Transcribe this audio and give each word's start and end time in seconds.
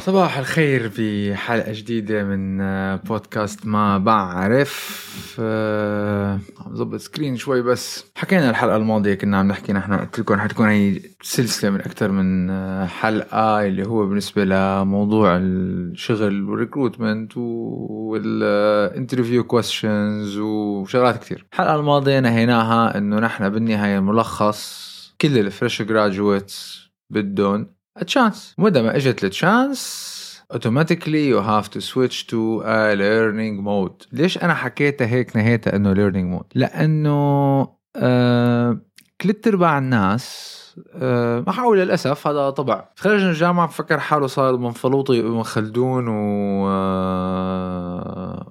صباح 0.00 0.38
الخير 0.38 0.90
بحلقة 0.98 1.72
جديدة 1.72 2.24
من 2.24 2.60
آه، 2.60 2.96
بودكاست 2.96 3.66
ما 3.66 3.98
بعرف. 3.98 5.00
آه، 5.40 6.38
عم 6.66 6.74
ظبط 6.76 7.00
screen 7.00 7.36
شوي 7.36 7.62
بس. 7.62 8.04
حكينا 8.16 8.50
الحلقة 8.50 8.76
الماضية 8.76 9.14
كنا 9.14 9.38
عم 9.38 9.48
نحكي 9.48 9.72
نحن 9.72 9.94
قلت 9.94 10.18
لكم 10.18 10.40
حتكون 10.40 10.68
هي 10.68 11.00
سلسلة 11.22 11.70
من 11.70 11.80
أكثر 11.80 12.10
من 12.10 12.50
آه، 12.50 12.86
حلقة 12.86 13.66
اللي 13.66 13.86
هو 13.86 14.06
بالنسبة 14.06 14.44
لموضوع 14.44 15.36
الشغل 15.36 16.42
وال 16.50 16.63
recruitment 16.63 17.32
وال 17.36 17.74
interview 17.74 19.44
questions 19.44 20.38
وشغلات 20.38 21.18
كثير 21.18 21.46
الحلقة 21.52 21.74
الماضية 21.74 22.20
نهيناها 22.20 22.98
إنه 22.98 23.18
نحن 23.18 23.48
بالنهاية 23.48 24.00
ملخص 24.00 24.90
كل 25.20 25.38
ال 25.38 25.45
fresh 25.45 25.82
graduates 25.82 26.80
بدهم 27.10 27.79
chance. 28.04 28.54
وإذا 28.58 28.82
ما 28.82 28.96
اجت 28.96 29.24
ال 29.24 29.38
chance 29.38 30.20
automatically 30.54 31.28
you 31.32 31.40
have 31.40 31.70
to 31.70 31.80
switch 31.80 32.26
to 32.26 32.62
a 32.64 32.94
learning 32.96 33.62
mode. 33.64 34.06
ليش 34.12 34.38
أنا 34.38 34.54
حكيتها 34.54 35.06
هيك 35.06 35.36
نهيتها 35.36 35.76
إنه 35.76 35.94
learning 35.94 36.38
mode 36.40 36.46
لأنه 36.54 37.68
آه 37.96 38.80
ثلاث 39.22 39.48
أرباع 39.48 39.78
الناس 39.78 40.56
أه 40.94 41.44
ما 41.46 41.52
حاول 41.52 41.78
للأسف 41.78 42.26
هذا 42.26 42.50
طبع. 42.50 42.88
خرج 42.96 43.20
من 43.22 43.30
الجامعة 43.30 43.66
فكر 43.66 44.00
حاله 44.00 44.26
صار 44.26 44.56
منفلوطي 44.56 45.20
ابن 45.20 45.42
خلدون 45.42 46.08
و 46.08 46.68
أه 46.68 48.46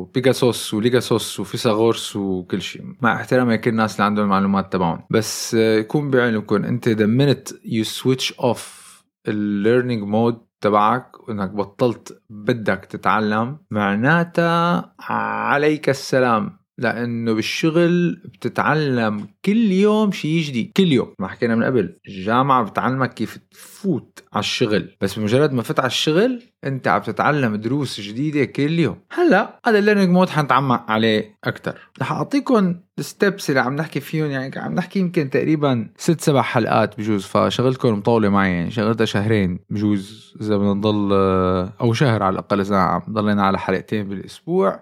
وبيجاسوس 0.00 0.74
وليجاسوس 0.74 1.40
وفيثاغورس 1.40 2.16
وكل 2.16 2.62
شيء. 2.62 2.82
مع 3.02 3.16
احترامي 3.16 3.54
لكل 3.54 3.70
الناس 3.70 3.94
اللي 3.94 4.04
عندهم 4.04 4.24
المعلومات 4.24 4.72
تبعهم. 4.72 5.02
بس 5.10 5.54
أه 5.54 5.78
يكون 5.78 6.10
بعلمكم 6.10 6.64
انت 6.64 6.88
the 6.88 7.06
minute 7.20 7.52
you 7.52 7.84
switch 7.84 8.32
off 8.40 8.60
ال 9.28 9.36
learning 9.36 10.02
mode 10.02 10.46
تبعك 10.60 11.28
وانك 11.28 11.50
بطلت 11.50 12.22
بدك 12.30 12.84
تتعلم 12.90 13.58
معناتها 13.70 14.94
عليك 15.00 15.88
السلام. 15.88 16.65
لأنه 16.78 17.32
بالشغل 17.32 18.22
بتتعلم 18.24 19.28
كل 19.44 19.72
يوم 19.72 20.12
شيء 20.12 20.42
جديد. 20.42 20.72
كل 20.76 20.92
يوم 20.92 21.14
ما 21.18 21.28
حكينا 21.28 21.54
من 21.54 21.64
قبل. 21.64 21.96
الجامعة 22.08 22.64
بتعلمك 22.64 23.14
كيف 23.14 23.38
تفوت 23.50 24.22
على 24.32 24.40
الشغل 24.40 24.88
بس 25.00 25.18
بمجرد 25.18 25.52
ما 25.52 25.62
فت 25.62 25.80
على 25.80 25.86
الشغل 25.86 26.42
أنت 26.64 26.88
عم 26.88 27.00
تتعلم 27.00 27.56
دروس 27.56 28.00
جديدة 28.00 28.44
كل 28.44 28.78
يوم. 28.78 28.96
هلأ 29.12 29.60
هذا 29.66 29.78
ال 29.78 29.82
learning 29.82 30.10
mode 30.10 30.28
حنتعمق 30.28 30.90
عليه 30.90 31.38
أكثر 31.44 31.78
رح 32.00 32.12
اعطيكم 32.12 32.74
ال 32.98 33.07
steps 33.07 33.50
اللي 33.50 33.60
عم 33.60 33.76
نحكي 33.76 34.00
فيهم 34.00 34.30
يعني 34.30 34.58
عم 34.58 34.74
نحكي 34.74 34.98
يمكن 34.98 35.30
تقريبا 35.30 35.88
ست 35.96 36.20
سبع 36.20 36.42
حلقات 36.42 36.98
بجوز. 36.98 37.24
فشغلتكم 37.24 37.92
مطولة 37.98 38.28
معي 38.28 38.52
يعني 38.52 38.70
شغلتها 38.70 39.04
شهرين 39.04 39.58
بجوز. 39.70 40.34
إذا 40.40 40.56
بدنا 40.56 40.74
نضل 40.74 41.12
أو 41.80 41.92
شهر 41.92 42.22
على 42.22 42.32
الأقل 42.32 42.60
إذا 42.60 43.02
ضلينا 43.10 43.42
على 43.42 43.58
حلقتين 43.58 44.08
بالأسبوع. 44.08 44.80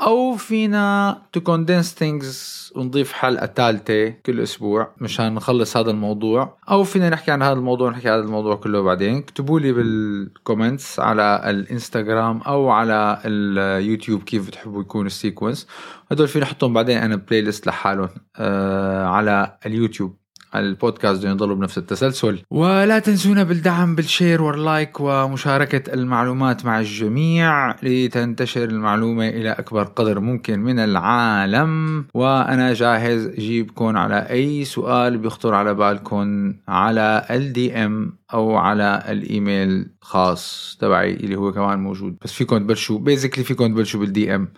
أو 0.00 0.36
فينا 0.36 1.22
to 1.32 1.40
condense 1.40 1.94
things 1.94 2.72
ونضيف 2.76 3.12
حلقة 3.12 3.46
ثالثة 3.46 4.08
كل 4.08 4.40
أسبوع 4.40 4.94
مشان 5.00 5.34
نخلص 5.34 5.76
هذا 5.76 5.90
الموضوع. 5.90 6.58
أو 6.70 6.84
فينا 6.84 7.10
نحكي 7.10 7.30
عن 7.30 7.42
هذا 7.42 7.52
الموضوع 7.52 7.90
نحكي 7.90 8.08
عن 8.08 8.14
هذا 8.14 8.24
الموضوع 8.24 8.56
كله 8.56 8.82
بعدين. 8.82 9.16
اكتبوا 9.16 9.60
لي 9.60 9.72
بال 9.72 9.98
comments 9.98 11.00
على 11.00 11.42
الإنستغرام 11.50 12.38
أو 12.38 12.70
على 12.70 13.18
اليوتيوب 13.24 14.22
كيف 14.22 14.46
بتحبوا 14.46 14.80
يكون 14.80 15.06
ال 15.06 15.13
sequence 15.13 15.66
هدول 16.10 16.28
فينا 16.28 16.44
نحطهم 16.44 16.72
بعدين 16.72 16.98
أنا 16.98 17.16
playlist 17.16 17.66
لحالهم 17.66 18.08
آه 18.36 19.06
على 19.06 19.58
اليوتيوب. 19.66 20.21
البودكاست 20.56 21.24
يضلوا 21.24 21.56
بنفس 21.56 21.78
التسلسل. 21.78 22.42
ولا 22.50 22.98
تنسونا 22.98 23.42
بالدعم 23.42 23.94
بال 23.94 24.08
share 24.08 24.42
وال 24.42 24.61
like 24.61 25.00
ومشاركة 25.00 25.94
المعلومات 25.94 26.64
مع 26.64 26.80
الجميع 26.80 27.76
لتنتشر 27.82 28.64
المعلومة 28.64 29.28
إلى 29.28 29.50
أكبر 29.50 29.82
قدر 29.82 30.20
ممكن 30.20 30.60
من 30.60 30.78
العالم. 30.78 32.04
وأنا 32.14 32.72
جاهز 32.72 33.26
أجيبكم 33.26 33.96
على 33.96 34.26
أي 34.30 34.64
سؤال 34.64 35.18
بيخطر 35.18 35.54
على 35.54 35.74
بالكم 35.74 36.54
على 36.68 37.26
ال 37.30 37.74
DM. 37.74 38.21
أو 38.32 38.56
على 38.56 39.04
الإيميل 39.08 39.90
خاص 40.00 40.76
تبعي 40.80 41.12
اللي 41.12 41.36
هو 41.36 41.52
كمان 41.52 41.78
موجود. 41.78 42.16
بس 42.22 42.32
فيكم 42.32 42.58
تبلشوا. 42.58 42.98
basically 42.98 43.44
فيكم 43.44 43.66
تبلشوا 43.66 44.00
بال 44.00 44.34
DM 44.34 44.48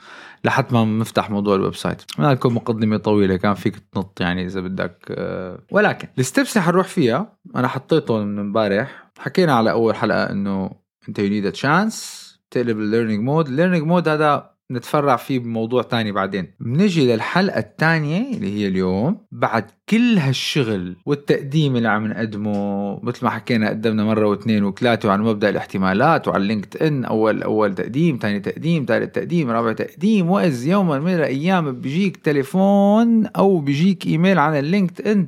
لحد 0.45 0.73
ما 0.73 0.85
نفتح 0.85 1.31
موضوع 1.31 1.55
ال 1.55 1.75
website 1.75 2.03
عملنا 2.19 2.35
لكم 2.35 2.57
مقدمة 2.57 2.97
طويلة 2.97 3.37
كان 3.37 3.55
فيك 3.55 3.77
تنط 3.93 4.21
يعني 4.21 4.45
إذا 4.47 4.61
بدك 4.61 4.99
آه، 5.11 5.59
ولكن 5.71 6.09
ال 6.19 6.25
steps 6.25 6.56
اللي 6.57 6.67
حنروح 6.67 6.87
فيها 6.87 7.37
أنا 7.57 7.69
حطيتهم 7.69 8.27
من 8.27 8.39
امبارح. 8.39 9.11
حكينا 9.19 9.55
على 9.55 9.71
أول 9.71 9.95
حلقة 9.95 10.31
إنه 10.31 10.71
أنت 11.09 11.19
you 11.19 11.28
need 11.28 11.53
chance 11.53 12.25
تقلب 12.51 12.79
ال 12.78 12.84
learning 12.84 13.25
mode 13.25 13.49
ال 13.49 13.53
learning 13.53 13.87
mode 13.87 14.09
هذا 14.09 14.53
نتفرع 14.70 15.16
فيه 15.16 15.38
بموضوع 15.38 15.82
تاني 15.82 16.12
بعدين. 16.12 16.47
بنجي 16.60 17.12
للحلقة 17.12 17.58
الثانية 17.58 18.36
اللي 18.36 18.58
هي 18.58 18.69
اليوم 18.69 19.19
بعد 19.32 19.64
كل 19.88 20.19
هالشغل 20.19 20.97
والتقديم 21.06 21.76
اللي 21.76 21.88
عم 21.88 22.06
نقدمه 22.06 23.00
مثل 23.02 23.25
ما 23.25 23.30
حكينا 23.30 23.69
قدمنا 23.69 24.04
مرة 24.04 24.26
واثنين 24.26 24.64
وثلاثة 24.64 25.08
وعن 25.08 25.22
مبدأ 25.22 25.48
الاحتمالات 25.48 26.28
وعلى 26.28 26.47
LinkedIn 26.47 27.05
أول 27.04 27.42
أول 27.42 27.75
تقديم 27.75 28.19
ثاني 28.22 28.41
تقديم 28.41 28.84
ثالث 28.88 29.10
تقديم 29.14 29.50
رابع 29.50 29.72
تقديم 29.72 30.30
واذ 30.30 30.66
يوما 30.66 30.98
من 30.98 31.14
الأيام 31.14 31.72
بيجيك 31.72 32.16
تليفون 32.16 33.26
أو 33.26 33.58
بيجيك 33.58 34.06
إيميل 34.06 34.38
على 34.38 34.58
ال 34.59 35.09
LinkedIn 35.09 35.27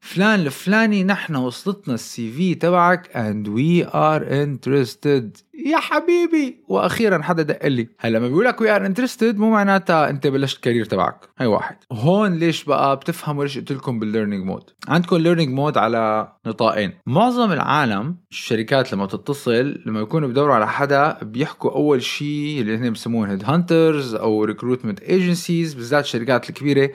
فلان 0.00 0.40
الفلاني 0.40 1.04
نحن 1.04 1.36
وصلتنا 1.36 1.94
ال 1.94 2.32
CV 2.32 2.54
تبعك 2.54 3.06
and 3.14 3.48
we 3.48 3.84
are 3.92 4.22
interested. 4.24 5.45
يا 5.66 5.76
حبيبي. 5.76 6.64
وأخيرا 6.68 7.22
حدا 7.22 7.42
دق 7.42 7.66
لي. 7.66 7.88
هلا 7.98 8.18
لما 8.18 8.28
بيقول 8.28 8.44
لك 8.44 8.60
we 8.60 8.76
are 8.76 8.86
interested 8.86 9.38
مو 9.38 9.50
معناتها 9.50 10.10
أنت 10.10 10.26
بلشت 10.26 10.64
career 10.64 10.84
تبعك. 10.84 11.28
هي 11.38 11.46
واحد. 11.46 11.76
هون 11.92 12.34
ليش 12.34 12.64
بقى 12.64 12.96
بتفهموا 12.96 13.44
ليش 13.44 13.58
قلت 13.58 13.72
لكم 13.72 13.98
بال 13.98 14.07
learning 14.07 14.44
mode 14.44 14.62
عندكم 14.88 15.16
learning 15.16 15.54
mode 15.54 15.78
على 15.78 16.32
نطاقين. 16.46 16.92
معظم 17.06 17.52
العالم 17.52 18.16
الشركات 18.30 18.92
لما 18.92 19.06
تتصل 19.06 19.82
لما 19.86 20.00
يكونوا 20.00 20.28
بدوروا 20.28 20.54
على 20.54 20.68
حدا 20.68 21.18
بيحكوا 21.22 21.70
أول 21.70 22.02
شيء 22.02 22.60
اللي 22.60 22.76
هن 22.76 22.92
بسموهم 22.92 23.30
head 23.30 23.44
hunters 23.44 24.14
أو 24.14 24.44
recruitment 24.44 25.00
agencies 25.00 25.74
بالذات 25.74 26.04
الشركات 26.04 26.50
الكبيرة. 26.50 26.90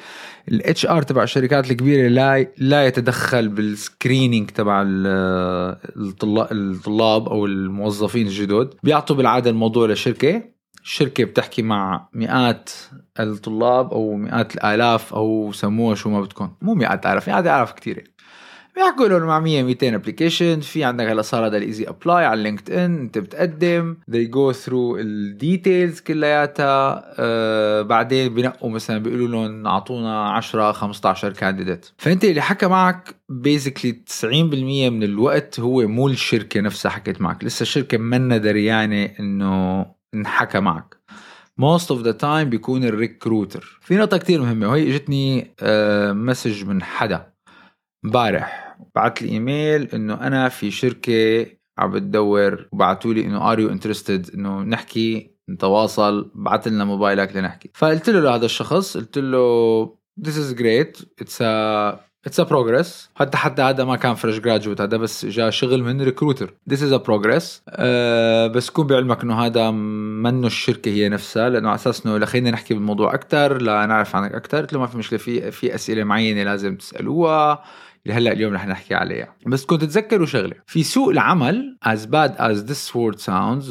ال 0.47 0.85
HR 0.85 1.01
تبع 1.01 1.23
الشركات 1.23 1.72
الكبيرة 1.72 2.07
لا 2.07 2.47
لا 2.57 2.85
يتدخل 2.85 3.47
بال 3.49 3.68
screening 3.68 4.49
تبع 4.49 4.83
الطلاب 6.51 7.28
أو 7.28 7.45
الموظفين 7.45 8.28
الجدد. 8.28 8.50
بيعطوا 8.84 9.16
بالعادة 9.16 9.50
الموضوع 9.50 9.88
لشركة. 9.88 10.44
الشركة 10.84 11.23
بتحكي 11.23 11.62
مع 11.62 12.09
مئات 12.13 12.69
الطلاب 13.19 13.94
أو 13.94 14.16
مئات 14.16 14.56
الآلاف 14.56 15.13
أو 15.13 15.51
سموها 15.51 15.95
شو 15.95 16.09
ما 16.09 16.22
بدكم 16.22 16.53
مو 16.61 16.73
مئات 16.73 17.06
آلاف 17.06 17.28
يعني 17.28 17.40
الاف 17.40 17.73
كثيره 17.73 18.03
بيحكوا 18.81 19.07
لهم 19.07 19.21
مع 19.21 19.39
100 19.39 19.63
200 19.63 19.95
application 19.95 20.59
في 20.59 20.83
عندك 20.83 21.05
هلا 21.05 21.21
صار 21.21 21.45
هذا 21.45 21.57
ال 21.57 21.63
easy 21.63 21.88
apply 21.88 22.25
على 22.25 22.43
LinkedIn 22.44 22.99
انت 22.99 23.17
بتقدم 23.17 23.97
they 24.11 24.28
go 24.28 24.55
through 24.66 24.97
ال 24.99 25.12
details 25.12 25.99
كلياتها. 25.99 27.03
آه 27.19 27.81
بعدين 27.81 28.33
بنقوا 28.33 28.69
مثلا 28.69 28.97
بيقولوا 28.97 29.28
لهم 29.28 29.67
أعطونا 29.67 30.29
10 30.29 30.72
15 30.72 31.33
candidate 31.34 31.85
فأنت 31.97 32.23
اللي 32.23 32.41
حكى 32.41 32.67
معك 32.67 33.16
basically 33.29 34.02
90% 34.23 34.25
من 34.89 35.03
الوقت 35.03 35.59
هو 35.59 35.87
مو 35.87 36.07
الشركة 36.07 36.61
نفسها 36.61 36.89
حكت 36.91 37.22
معك. 37.22 37.43
لسه 37.43 37.63
الشركة 37.63 37.97
منها 37.97 38.37
دريانة 38.37 39.09
إنه 39.19 39.85
انحكى 40.13 40.59
معك. 40.59 40.97
Most 41.61 41.87
of 41.87 42.03
the 42.05 42.13
time 42.22 42.25
بيكون 42.25 42.84
ال 42.84 42.93
recruiter 42.93 43.79
في 43.81 43.95
نقطة 43.95 44.17
كتير 44.17 44.41
مهمة. 44.41 44.69
وهي 44.69 44.89
إجتني 44.89 45.51
message 46.13 46.66
من 46.66 46.84
حدا. 46.84 47.31
امبارح. 48.05 48.71
بعت 48.96 49.22
لي 49.22 49.29
إيميل 49.29 49.90
إنه 49.93 50.14
أنا 50.14 50.49
في 50.49 50.72
شركة 50.72 51.46
عم 51.78 51.91
بتدور 51.91 52.67
وبعثوا 52.72 53.14
لي 53.14 53.26
إنه 53.26 53.52
are 53.52 53.59
you 53.59 53.69
interested 53.69 54.29
إنه 54.34 54.61
نحكي 54.61 55.32
نتواصل 55.49 56.32
بعت 56.35 56.67
لنا 56.67 56.85
موبايلك 56.85 57.35
لنحكي. 57.35 57.70
فقلت 57.73 58.09
له 58.09 58.20
لهذا 58.20 58.46
الشخص 58.46 58.97
قلت 58.97 59.17
له 59.17 59.85
this 60.22 60.34
is 60.34 60.53
great 60.59 61.03
it's 61.23 61.41
a 61.41 62.11
it's 62.25 62.40
a 62.40 62.43
progress 62.43 63.09
حتى 63.16 63.38
حتى 63.38 63.61
هذا 63.61 63.84
ما 63.84 63.96
كان 63.96 64.16
fresh 64.16 64.40
graduate 64.40 64.81
هذا 64.82 64.97
بس 64.97 65.26
جاء 65.26 65.49
شغل 65.49 65.84
من 65.84 66.02
recruiter 66.02 66.53
this 66.69 66.84
is 66.84 66.93
a 66.93 66.97
progress 66.97 67.63
بس 68.55 68.70
كون 68.70 68.87
بعلمك 68.87 69.23
إنه 69.23 69.46
هذا 69.46 69.72
منه 69.72 70.47
الشركة 70.47 70.90
هي 70.90 71.09
نفسها 71.09 71.49
لأنه 71.49 71.70
على 71.70 71.76
أساس 71.76 72.05
إنه 72.05 72.26
خلينا 72.26 72.52
نحكي 72.52 72.73
بالموضوع 72.73 73.14
أكثر 73.14 73.61
لنعرف 73.61 74.16
عنك 74.16 74.32
أكثر 74.34 74.58
قلت 74.61 74.73
له 74.73 74.79
ما 74.79 74.87
في 74.87 74.97
مشكلة 74.97 75.20
في 75.20 75.52
في 75.52 75.76
أسئلة 75.76 76.03
معينة 76.03 76.44
لازم 76.44 76.76
تسألوها. 76.76 77.64
اللي 78.05 78.17
هلأ 78.17 78.31
اليوم 78.31 78.53
رح 78.53 78.67
نحكي 78.67 78.95
عليها. 78.95 79.35
بس 79.47 79.65
كنت 79.65 79.81
تتذكروا 79.81 80.25
شغلة. 80.25 80.55
في 80.65 80.83
سوق 80.83 81.09
العمل 81.09 81.77
as 81.85 81.99
bad 81.99 82.31
as 82.37 82.71
this 82.71 82.95
word 82.95 83.19
sounds 83.19 83.67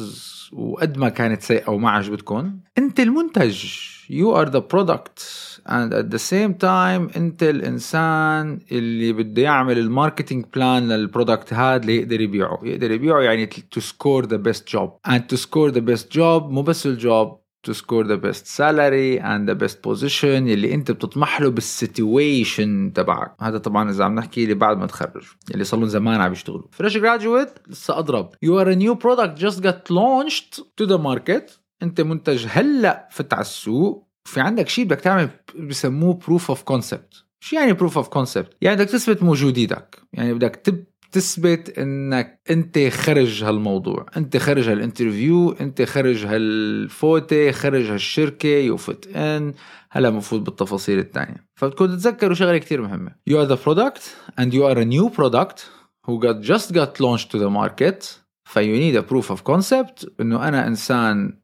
وقد 0.53 0.97
ما 0.97 1.09
كانت 1.09 1.41
سيئة 1.41 1.69
وما 1.69 1.89
عجبتكم 1.89 2.59
انت 2.77 2.99
المنتج. 2.99 3.65
You 4.09 4.35
are 4.35 4.49
the 4.49 4.61
product. 4.61 5.17
And 5.65 5.93
at 5.93 6.09
the 6.11 6.19
same 6.19 6.53
time 6.53 7.17
انت 7.17 7.43
الإنسان 7.43 8.59
اللي 8.71 9.13
بده 9.13 9.41
يعمل 9.41 9.77
ال 9.77 9.84
marketing 9.84 10.45
plan 10.55 10.87
لل 10.87 11.02
product 11.02 11.53
هذا 11.53 11.85
ليقدر 11.85 12.21
يبيعه. 12.21 12.59
يقدر 12.63 12.91
يبيعه 12.91 13.19
يعني 13.19 13.47
to 13.47 13.79
score 13.79 14.25
the 14.25 14.37
best 14.37 14.73
job. 14.73 14.89
And 15.07 15.21
to 15.33 15.37
score 15.37 15.71
the 15.71 15.81
best 15.81 16.17
job 16.17 16.43
مو 16.43 16.61
بس 16.61 16.85
ال 16.85 16.96
job. 16.96 17.40
To 17.67 17.73
score 17.73 18.03
the 18.03 18.17
best 18.17 18.45
salary 18.47 19.19
and 19.19 19.49
the 19.49 19.55
best 19.63 19.77
position 19.87 20.23
اللي 20.23 20.73
انت 20.73 20.91
بتطمح 20.91 21.41
له 21.41 21.49
بال 21.49 21.75
situation 21.75 22.93
تبعك. 22.93 23.35
هذا 23.41 23.57
طبعا 23.57 23.89
إذا 23.89 24.03
عم 24.03 24.15
نحكي 24.15 24.43
اللي 24.43 24.53
بعد 24.53 24.77
ما 24.77 24.87
تخرج 24.87 25.23
اللي 25.51 25.63
صار 25.63 25.79
لهم 25.79 25.89
زمان 25.89 26.21
عم 26.21 26.31
يشتغلوا. 26.31 26.67
fresh 26.71 26.97
graduate 26.97 27.49
لسه 27.67 27.99
أضرب. 27.99 28.29
Are 28.45 28.67
a 28.67 28.75
new 28.75 28.95
product 28.95 29.41
just 29.41 29.61
got 29.61 29.89
launched 29.89 30.59
to 30.81 30.85
the 30.85 30.97
market. 30.97 31.51
انت 31.83 32.01
منتج 32.01 32.45
هلأ 32.49 33.07
فت 33.11 33.33
على 33.33 33.41
السوق. 33.41 34.07
في 34.25 34.39
عندك 34.39 34.69
شيء 34.69 34.85
بدك 34.85 35.01
تعمل 35.01 35.29
بسموه 35.59 36.19
proof 36.19 36.55
of 36.55 36.57
concept. 36.73 37.23
شو 37.39 37.55
يعني 37.55 37.77
proof 37.77 37.91
of 37.91 38.05
concept 38.05 38.55
يعني 38.61 38.75
بدك 38.75 38.89
تثبت 38.89 39.23
موجوديتك. 39.23 39.99
يعني 40.13 40.33
بدك 40.33 40.55
تب 40.55 40.83
تثبت 41.11 41.79
إنك 41.79 42.41
أنت 42.49 42.79
خرج 42.89 43.43
هالموضوع. 43.43 44.05
أنت 44.17 44.37
خرج 44.37 44.69
هالانترفيو 44.69 45.51
أنت 45.51 45.81
خرج 45.81 46.25
هالفوتة 46.25 47.51
خرج 47.51 47.85
هالشركة 47.85 48.47
يوفت 48.49 49.07
ان 49.07 49.53
هلا 49.91 50.09
مفوت 50.09 50.41
بالتفاصيل 50.41 50.99
الثانية 50.99 51.45
فبتكون 51.55 51.87
تتذكروا 51.87 52.33
شغلة 52.33 52.57
كتير 52.57 52.81
مهمة. 52.81 53.11
You 53.29 53.33
are 53.33 53.47
the 53.47 53.57
product 53.57 54.01
and 54.39 54.53
you 54.53 54.63
are 54.63 54.77
a 54.77 54.85
new 54.85 55.09
product 55.09 55.59
who 56.07 56.19
got 56.19 56.41
just 56.41 56.73
got 56.73 56.99
launched 56.99 57.31
to 57.31 57.37
the 57.37 57.49
market. 57.49 58.05
ف 58.45 58.59
you 58.59 58.77
need 58.77 58.95
a 58.95 59.03
proof 59.03 59.31
of 59.31 59.43
concept 59.43 60.09
إنه 60.19 60.47
أنا 60.47 60.67
إنسان 60.67 61.37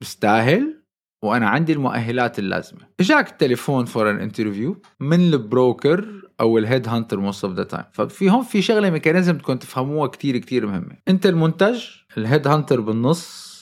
بستاهل 0.00 0.83
وأنا 1.24 1.48
عندي 1.48 1.72
المؤهلات 1.72 2.38
اللازمة. 2.38 2.80
إجاك 3.00 3.28
التليفون 3.30 3.84
for 3.84 4.10
an 4.10 4.20
interview 4.20 4.82
من 5.00 5.20
ال 5.20 5.35
broker 5.35 6.24
أو 6.40 6.58
ال 6.58 6.64
head 6.64 6.88
hunter 6.88 7.20
most 7.20 7.44
of 7.44 7.54
the 7.54 7.64
time 7.64 7.84
ففي 7.92 8.30
هون 8.30 8.42
في 8.42 8.62
شغلة 8.62 8.90
mechanism 8.90 9.32
بدكم 9.32 9.54
تفهموها 9.54 10.06
كتير 10.08 10.36
كتير 10.38 10.66
مهمة. 10.66 10.96
أنت 11.08 11.26
المنتج 11.26 11.84
ال 12.18 12.24
head 12.24 12.46
hunter 12.48 12.80
بالنص 12.80 13.54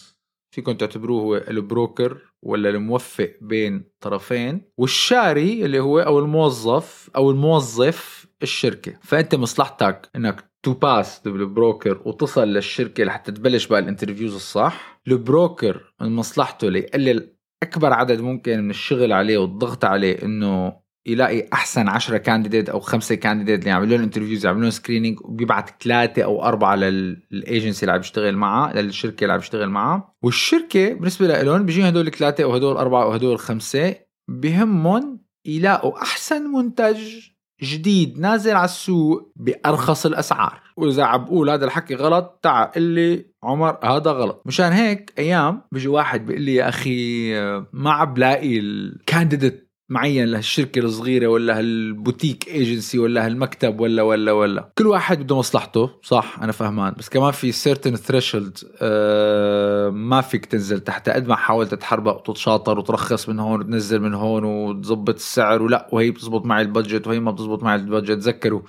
فيكم 0.54 0.72
تعتبروه 0.72 1.22
هو 1.22 1.36
ال 1.36 1.48
broker 1.48 2.18
ولا 2.42 2.68
الموفق 2.70 3.30
بين 3.40 3.84
طرفين 4.00 4.62
والشاري 4.78 5.64
اللي 5.64 5.80
هو 5.80 5.98
أو 5.98 6.18
الموظف 6.18 7.10
أو 7.16 7.30
الموظف 7.30 8.26
الشركة. 8.42 8.92
فأنت 9.02 9.34
مصلحتك 9.34 10.10
إنك 10.16 10.44
to 10.62 10.72
pass 10.72 11.20
بال 11.24 11.44
broker 11.44 12.02
وتصل 12.04 12.48
للشركة 12.48 13.04
لحتى 13.04 13.32
تبلش 13.32 13.66
بقى 13.66 13.78
ال 13.78 13.83
interviews 13.83 14.34
الصح. 14.34 15.00
ال 15.08 15.20
broker 15.20 15.92
من 16.00 16.12
مصلحته 16.16 16.68
ليقلل 16.70 17.32
أكبر 17.62 17.92
عدد 17.92 18.20
ممكن 18.20 18.60
من 18.60 18.70
الشغل 18.70 19.12
عليه 19.12 19.38
والضغط 19.38 19.84
عليه 19.84 20.22
إنه 20.22 20.82
يلاقي 21.06 21.48
أحسن 21.52 21.88
10 21.88 22.16
candidate 22.18 22.68
أو 22.68 22.80
خمسة 22.80 23.14
candidate 23.14 23.58
اللي 23.58 23.70
يعملوا 23.70 23.96
لهم 23.96 24.02
interviews 24.02 24.44
يعملوا 24.44 24.62
لهم 24.62 24.70
screening 24.70 25.18
وبيبعت 25.24 25.82
ثلاثة 25.82 26.22
أو 26.22 26.44
أربعة 26.44 26.76
للايجنسي 26.76 27.82
اللي 27.82 27.92
عم 27.92 28.00
يشتغل 28.00 28.36
معها 28.36 28.82
للشركة 28.82 29.24
اللي 29.24 29.32
عم 29.32 29.38
يشتغل 29.38 29.68
معها 29.68 30.14
والشركة 30.22 30.92
بالنسبة 30.92 31.42
لهم 31.42 31.66
بيجيهم 31.66 31.86
هدول 31.86 32.06
الثلاثة 32.06 32.44
أو 32.44 32.52
هدول 32.52 32.72
الأربعة 32.72 33.02
أو 33.02 33.12
هدول 33.12 33.32
الخمسة 33.32 33.94
بهمهم 34.28 35.22
يلاقوا 35.44 36.02
أحسن 36.02 36.42
منتج 36.52 37.31
جديد 37.62 38.18
نازل 38.18 38.56
على 38.56 38.64
السوق 38.64 39.32
بأرخص 39.36 40.06
الأسعار. 40.06 40.60
وإذا 40.76 41.04
عم 41.04 41.24
بقول 41.24 41.50
هذا 41.50 41.64
الحكي 41.64 41.94
غلط 41.94 42.38
تعال 42.42 42.70
قل 42.70 42.82
لي 42.82 43.26
عمر 43.42 43.78
هذا 43.84 44.10
غلط. 44.10 44.42
مشان 44.46 44.72
هيك 44.72 45.12
أيام 45.18 45.62
بيجي 45.72 45.88
واحد 45.88 46.26
بيقول 46.26 46.42
لي 46.42 46.54
يا 46.54 46.68
أخي 46.68 47.32
ما 47.72 47.92
عم 47.92 48.14
بلاقي 48.14 48.58
ال 48.58 48.69
candidate 48.69 49.71
معين 49.92 50.28
لهالشركة 50.28 50.78
الصغيرة 50.78 51.26
ولا 51.26 51.58
هال 51.58 51.76
boutique 51.76 52.48
agency 52.48 52.98
ولا 52.98 53.26
هالمكتب 53.26 53.80
ولا 53.80 54.02
ولا 54.02 54.32
ولا. 54.32 54.72
كل 54.78 54.86
واحد 54.86 55.22
بده 55.22 55.38
مصلحته 55.38 55.90
صح؟ 56.02 56.38
أنا 56.42 56.52
فهمان. 56.52 56.94
بس 56.98 57.08
كمان 57.08 57.30
في 57.32 57.52
certain 57.52 57.96
threshold 57.96 58.58
آه 58.80 59.90
ما 59.90 60.20
فيك 60.20 60.46
تنزل 60.46 60.80
تحت. 60.80 61.08
قد 61.08 61.28
ما 61.28 61.36
حاولت 61.36 61.74
تحربق 61.74 62.16
وتتشاطر 62.16 62.78
وترخص 62.78 63.28
من 63.28 63.38
هون 63.38 63.60
وتنزل 63.60 64.00
من 64.00 64.14
هون 64.14 64.44
وتظبط 64.44 65.14
السعر 65.14 65.62
ولا 65.62 65.88
وهي 65.92 66.10
بتزبط 66.10 66.46
معي 66.46 66.62
ال 66.62 66.69
budget 66.69 67.06
وهي 67.06 67.20
ما 67.20 67.30
بتزبط 67.30 67.62
معي 67.62 67.76
ال 67.76 67.81
budget. 67.81 68.12
تذكروا. 68.12 68.60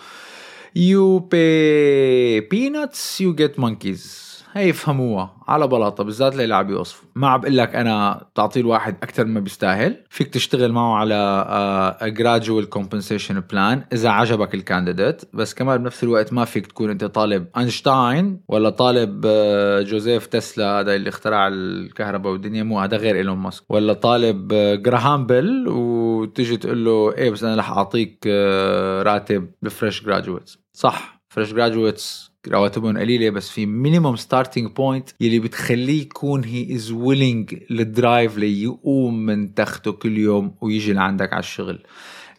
you 0.75 1.19
pay 1.19 2.39
peanuts 2.39 3.21
you 3.21 3.35
get 3.35 3.59
monkeys 3.59 4.32
هي 4.55 4.69
يفهموها 4.69 5.35
على 5.47 5.67
بلاطة 5.67 6.03
بالذات 6.03 6.39
اللي 6.39 6.55
عم 6.55 6.69
يوصفوا 6.69 7.07
ما 7.15 7.27
عم 7.27 7.41
بقول 7.41 7.57
لك 7.57 7.75
أنا 7.75 8.25
تعطيه 8.35 8.61
الواحد 8.61 8.95
أكثر 9.03 9.25
ما 9.25 9.39
بيستاهل. 9.39 10.03
فيك 10.09 10.27
تشتغل 10.27 10.71
معه 10.71 10.95
على 10.95 11.97
gradual 12.01 12.69
compensation 12.69 13.39
plan 13.39 13.83
إذا 13.93 14.09
عجبك 14.09 14.53
ال 14.53 14.60
candidate. 14.60 15.21
بس 15.33 15.53
كمان 15.53 15.77
بنفس 15.77 16.03
الوقت 16.03 16.33
ما 16.33 16.45
فيك 16.45 16.67
تكون 16.67 16.89
أنت 16.89 17.05
طالب 17.05 17.47
أينشتاين 17.57 18.41
ولا 18.47 18.69
طالب 18.69 19.21
آه، 19.25 19.81
جوزيف 19.81 20.25
تسلا. 20.25 20.79
هذا 20.79 20.95
اللي 20.95 21.09
اخترع 21.09 21.47
الكهرباء 21.47 22.31
والدنيا. 22.31 22.63
مو 22.63 22.79
هذا 22.79 22.97
غير 22.97 23.15
إيلون 23.15 23.37
ماسك. 23.37 23.63
ولا 23.69 23.93
طالب 23.93 24.47
جراهام 24.83 25.25
بيل 25.25 25.67
وتيجي 25.67 26.57
تقول 26.57 26.85
له 26.85 27.13
إيه 27.13 27.31
بس 27.31 27.43
أنا 27.43 27.55
رح 27.55 27.71
أعطيك 27.71 28.19
آه، 28.27 29.03
راتب 29.03 29.51
ب 29.61 29.68
fresh 29.68 30.03
graduates 30.03 30.59
صح. 30.73 31.22
fresh 31.33 31.53
graduates 31.53 32.31
رواتبهم 32.47 32.97
قليلة 32.97 33.29
بس 33.29 33.49
في 33.49 33.65
minimum 33.65 34.15
starting 34.15 34.71
point 34.71 35.09
يلي 35.19 35.39
بتخليه 35.39 36.01
يكون 36.01 36.43
he 36.43 36.75
is 36.75 36.91
willing 36.91 37.55
لل 37.69 37.89
drive 37.89 38.37
ليقوم 38.37 39.25
من 39.25 39.53
تخته 39.53 39.91
كل 39.91 40.17
يوم 40.17 40.55
ويجي 40.61 40.93
لعندك 40.93 41.33
على 41.33 41.39
الشغل. 41.39 41.83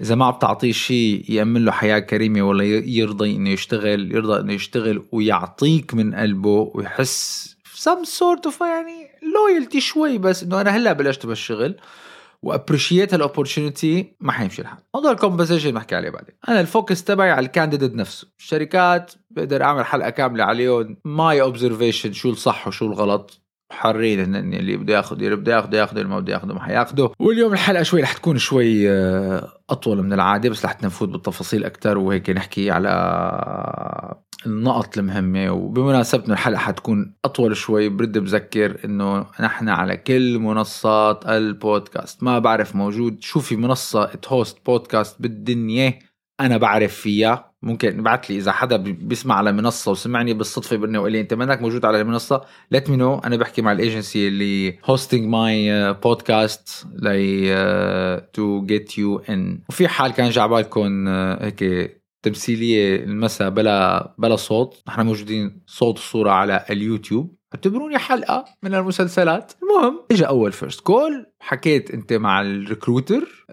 إذا 0.00 0.14
ما 0.14 0.25
عم 0.25 0.38
تعطيه 0.38 0.73
شيء 0.73 1.25
يأمن 1.29 1.64
له 1.64 1.73
حياة 1.73 1.99
كريمة 1.99 2.43
ولا 2.43 2.64
يرضى 2.64 3.37
إنه 3.37 3.50
يشتغل 3.50 4.12
يرضى 4.12 4.41
إنه 4.41 4.52
يشتغل 4.52 5.02
ويعطيك 5.12 5.94
من 5.94 6.14
قلبه 6.14 6.70
ويحس 6.75 7.56
some 7.75 8.04
sort 8.04 8.46
of 8.46 8.60
يعني 8.61 9.10
loyalty 9.34 9.81
شوي 9.81 10.19
بس 10.19 10.43
إنه 10.43 10.60
أنا 10.60 10.70
هلأ 10.70 10.93
بلشت 10.93 11.27
بالشغل. 11.27 11.77
و 12.44 12.51
appreciate 12.51 13.14
هال 13.14 13.30
opportunity 13.30 14.17
ما 14.20 14.32
حيمشي 14.32 14.63
الحال 14.63 14.79
موضوع 14.94 15.10
ال 15.10 15.15
compensation 15.15 15.70
بحكي 15.70 15.94
عليه 15.94 16.10
بعدين. 16.10 16.34
أنا 16.48 16.60
ال 16.60 16.68
focus 16.68 17.05
تبعي 17.05 17.31
على 17.31 17.46
ال 17.46 17.51
candidate 17.51 17.94
نفسه. 17.94 18.29
الشركات 18.39 19.13
بقدر 19.31 19.63
أعمل 19.63 19.84
حلقة 19.84 20.10
كاملة 20.10 20.44
عليهم. 20.44 20.96
my 21.05 21.41
observation 21.41 22.12
شو 22.13 22.31
الصح 22.31 22.69
وشو 22.69 22.86
الغلط. 22.86 23.44
حرين 23.74 24.36
اللي 24.36 24.76
بده 24.76 24.94
ياخذ 24.96 25.22
اللي 25.22 25.36
بده 25.36 25.56
ياخذ 25.56 25.74
ياخذ 25.74 25.96
اللي 25.96 26.08
ما 26.08 26.20
بده 26.20 26.32
ياخذه 26.32 26.52
ما 26.52 26.62
حياخذه 26.62 27.10
واليوم 27.19 27.52
الحلقة 27.52 27.82
شوي 27.82 28.02
رح 28.02 28.12
تكون 28.12 28.38
شوي 28.38 28.90
آه، 28.90 29.48
أطول 29.70 30.02
من 30.02 30.12
العادة 30.12 30.50
بس 30.50 30.64
رح 30.64 30.82
نفوت 30.82 31.08
بالتفاصيل 31.08 31.64
أكثر 31.64 31.98
وهيك 31.98 32.31
نحكي 32.31 32.70
على 32.70 32.88
النقط 34.46 34.98
المهمة. 34.98 35.50
وبمناسبة 35.50 36.32
الحلقة 36.32 36.58
حتكون 36.58 37.14
أطول 37.24 37.56
شوي 37.56 37.88
برد 37.88 38.19
بذكر 38.19 38.76
إنه 38.84 39.26
نحن 39.40 39.69
على 39.69 39.96
كل 39.96 40.38
منصات 40.38 41.26
البودكاست. 41.26 42.22
ما 42.22 42.38
بعرف 42.38 42.76
موجود 42.76 43.22
شو 43.22 43.40
في 43.40 43.56
منصة 43.56 44.04
ت 44.05 44.15
host 44.15 44.58
podcast 44.67 45.22
بالدنيا. 45.22 45.98
أنا 46.41 46.56
بعرف 46.56 46.94
فيها. 46.94 47.55
ممكن 47.62 47.98
ابعث 47.98 48.31
لي 48.31 48.36
إذا 48.36 48.53
حدا 48.53 48.76
بيسمع 48.76 49.34
على 49.34 49.53
منصة 49.53 49.91
وسمعني 49.91 50.34
بالصدفة 50.34 50.76
بانه 50.76 50.98
وقال 51.00 51.12
لي 51.12 51.20
أنت 51.20 51.34
منك 51.34 51.62
موجود 51.62 51.84
على 51.84 52.00
المنصة. 52.00 52.44
let 52.70 52.91
me 52.91 52.96
know 52.96 53.19
أنا 53.19 53.36
بحكي 53.36 53.62
مع 53.62 53.72
الايجنسي 53.72 54.29
اللي 54.29 54.79
hosting 54.84 55.29
my 55.29 55.93
podcast 55.93 56.86
لي 56.94 58.26
to 58.32 58.64
get 58.67 58.98
you 58.98 59.19
in 59.19 59.60
وفي 59.69 59.88
حال 59.88 60.12
كان 60.12 60.31
جا 60.31 60.46
بالكم 60.46 61.08
آه، 61.08 61.44
هيك 61.44 61.91
تمثيلية 62.22 62.96
المساء 62.96 63.50
بلا 63.50 64.14
بلا 64.19 64.36
صوت 64.36 64.82
نحن 64.88 65.06
موجودين 65.06 65.62
صوت 65.67 65.98
وصورة 65.98 66.31
على 66.31 66.64
اليوتيوب. 66.70 67.36
اعتبروني 67.55 67.99
حلقة 67.99 68.44
من 68.63 68.75
المسلسلات. 68.75 69.53
المهم 69.63 70.01
اجى 70.11 70.25
أول 70.27 70.53
first 70.53 70.81
call 70.81 71.26
حكيت 71.41 71.91
أنت 71.91 72.13
مع 72.13 72.41
ال 72.41 72.51
recruiter 72.51 73.46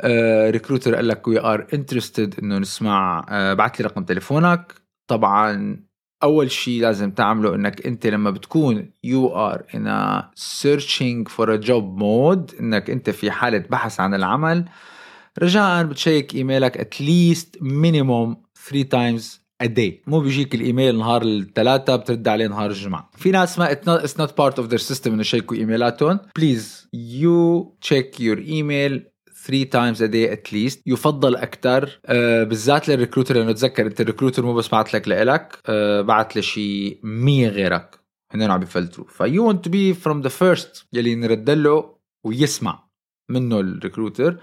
recruiter 0.49 0.95
قال 0.95 1.07
لك 1.07 1.27
we 1.27 1.39
are 1.39 1.67
interested 1.73 2.35
إنه 2.39 2.57
نسمع 2.57 3.25
بعت 3.53 3.79
لي 3.79 3.85
رقم 3.85 4.03
تليفونك. 4.03 4.73
طبعا 5.07 5.79
أول 6.23 6.51
شيء 6.51 6.81
لازم 6.81 7.11
تعمله 7.11 7.55
إنك 7.55 7.85
أنت 7.87 8.07
لما 8.07 8.31
بتكون 8.31 8.91
you 9.03 9.27
are 9.27 9.63
in 9.75 10.21
searching 10.35 11.27
for 11.27 11.53
a 11.53 11.55
job 11.57 11.97
mode 11.97 12.51
إنك 12.59 12.89
أنت 12.89 13.09
في 13.09 13.31
حالة 13.31 13.63
بحث 13.69 13.99
عن 13.99 14.13
العمل. 14.13 14.65
رجاء 15.39 15.83
بتشيك 15.83 16.35
email 16.35 16.70
ك 16.70 16.77
at 16.77 17.00
least 17.00 17.57
minimum 17.61 18.43
3 18.69 18.89
times 18.89 19.40
day 19.67 19.91
مو 20.07 20.19
بيجيك 20.19 20.55
الإيميل 20.55 20.97
نهار 20.97 21.21
الثلاثاء 21.21 21.97
بترد 21.97 22.27
عليه 22.27 22.47
نهار 22.47 22.69
الجمعة. 22.69 23.09
في 23.17 23.31
ناس 23.31 23.59
ما 23.59 23.73
it's 23.75 24.17
not 24.21 24.29
part 24.29 24.63
of 24.63 24.67
their 24.69 24.81
system 24.89 25.07
إنه 25.07 25.21
يشيكوا 25.21 25.57
email 25.57 25.92
اتهم. 25.92 26.19
please 26.35 26.89
you 26.93 27.75
check 27.81 28.19
your 28.19 28.37
email 28.37 29.05
3 29.45 29.63
times 29.63 30.03
a 30.03 30.05
day 30.05 30.33
at 30.33 30.53
least 30.53 30.81
يفضل 30.85 31.35
أكثر 31.35 31.99
آه 32.05 32.43
بالذات 32.43 32.89
لل 32.89 32.98
recruiter 32.98 33.35
لأنه 33.35 33.51
تذكر 33.51 33.85
أنت 33.85 34.01
ال 34.01 34.06
recruiter 34.06 34.45
مو 34.45 34.53
بس 34.53 34.67
بعت 34.69 34.93
لك 34.93 35.07
لإلك 35.07 35.59
آه 35.65 36.01
بعت 36.01 36.37
لشي 36.37 36.99
100 37.03 37.47
غيرك. 37.47 38.01
هن 38.33 38.41
عم 38.41 38.59
بيفلتروا 38.59 39.07
if 39.07 39.47
you 39.47 39.55
want 39.55 39.65
to 39.65 39.69
be 39.69 39.93
from 39.93 40.21
the 40.21 40.29
first 40.29 40.85
يلي 40.93 41.15
نرد 41.15 41.49
له 41.49 41.95
ويسمع 42.25 42.83
منه 43.29 43.59
ال 43.59 43.67
recruiter 43.67 44.37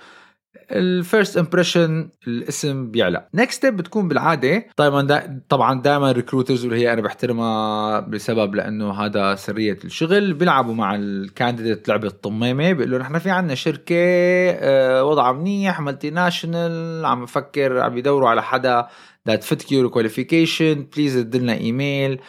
ال 0.73 0.83
first 0.83 1.37
impression 1.37 2.11
الاسم 2.27 2.91
بيعلى 2.91 3.29
next 3.35 3.59
step 3.59 3.77
بتكون 3.77 4.09
بالعادة 4.09 4.67
طبعا 4.77 5.03
دا 5.03 5.41
طبعا 5.49 5.83
دائما 5.83 6.11
ال 6.11 6.16
recruiters 6.16 6.65
واللي 6.65 6.81
هي 6.81 6.93
أنا 6.93 7.01
بحترمها 7.01 8.01
بسبب 8.01 8.55
لأنه 8.55 8.91
هذا 8.91 9.35
سرية 9.35 9.79
الشغل. 9.85 10.35
بيلعبوا 10.35 10.75
مع 10.75 10.95
ال 10.95 11.04
candidate 11.04 11.89
لعبة 11.89 12.09
طميمة 12.09 12.73
بيقولوا 12.73 12.99
نحن 12.99 13.19
في 13.19 13.31
عندنا 13.31 13.55
شركة 13.55 13.95
آه، 13.95 15.05
وضعها 15.05 15.33
منيح 15.33 15.81
multinational 15.81 17.05
عم 17.05 17.25
بفكر 17.25 17.81
عم 17.81 17.99
يدوروا 17.99 18.29
على 18.29 18.43
حدا 18.43 18.87
that 19.29 19.45
fit 19.45 19.73
your 19.73 19.89
qualification 19.89 20.87
please 20.97 21.17
ادلنا 21.17 21.55
ايميل 21.55 22.21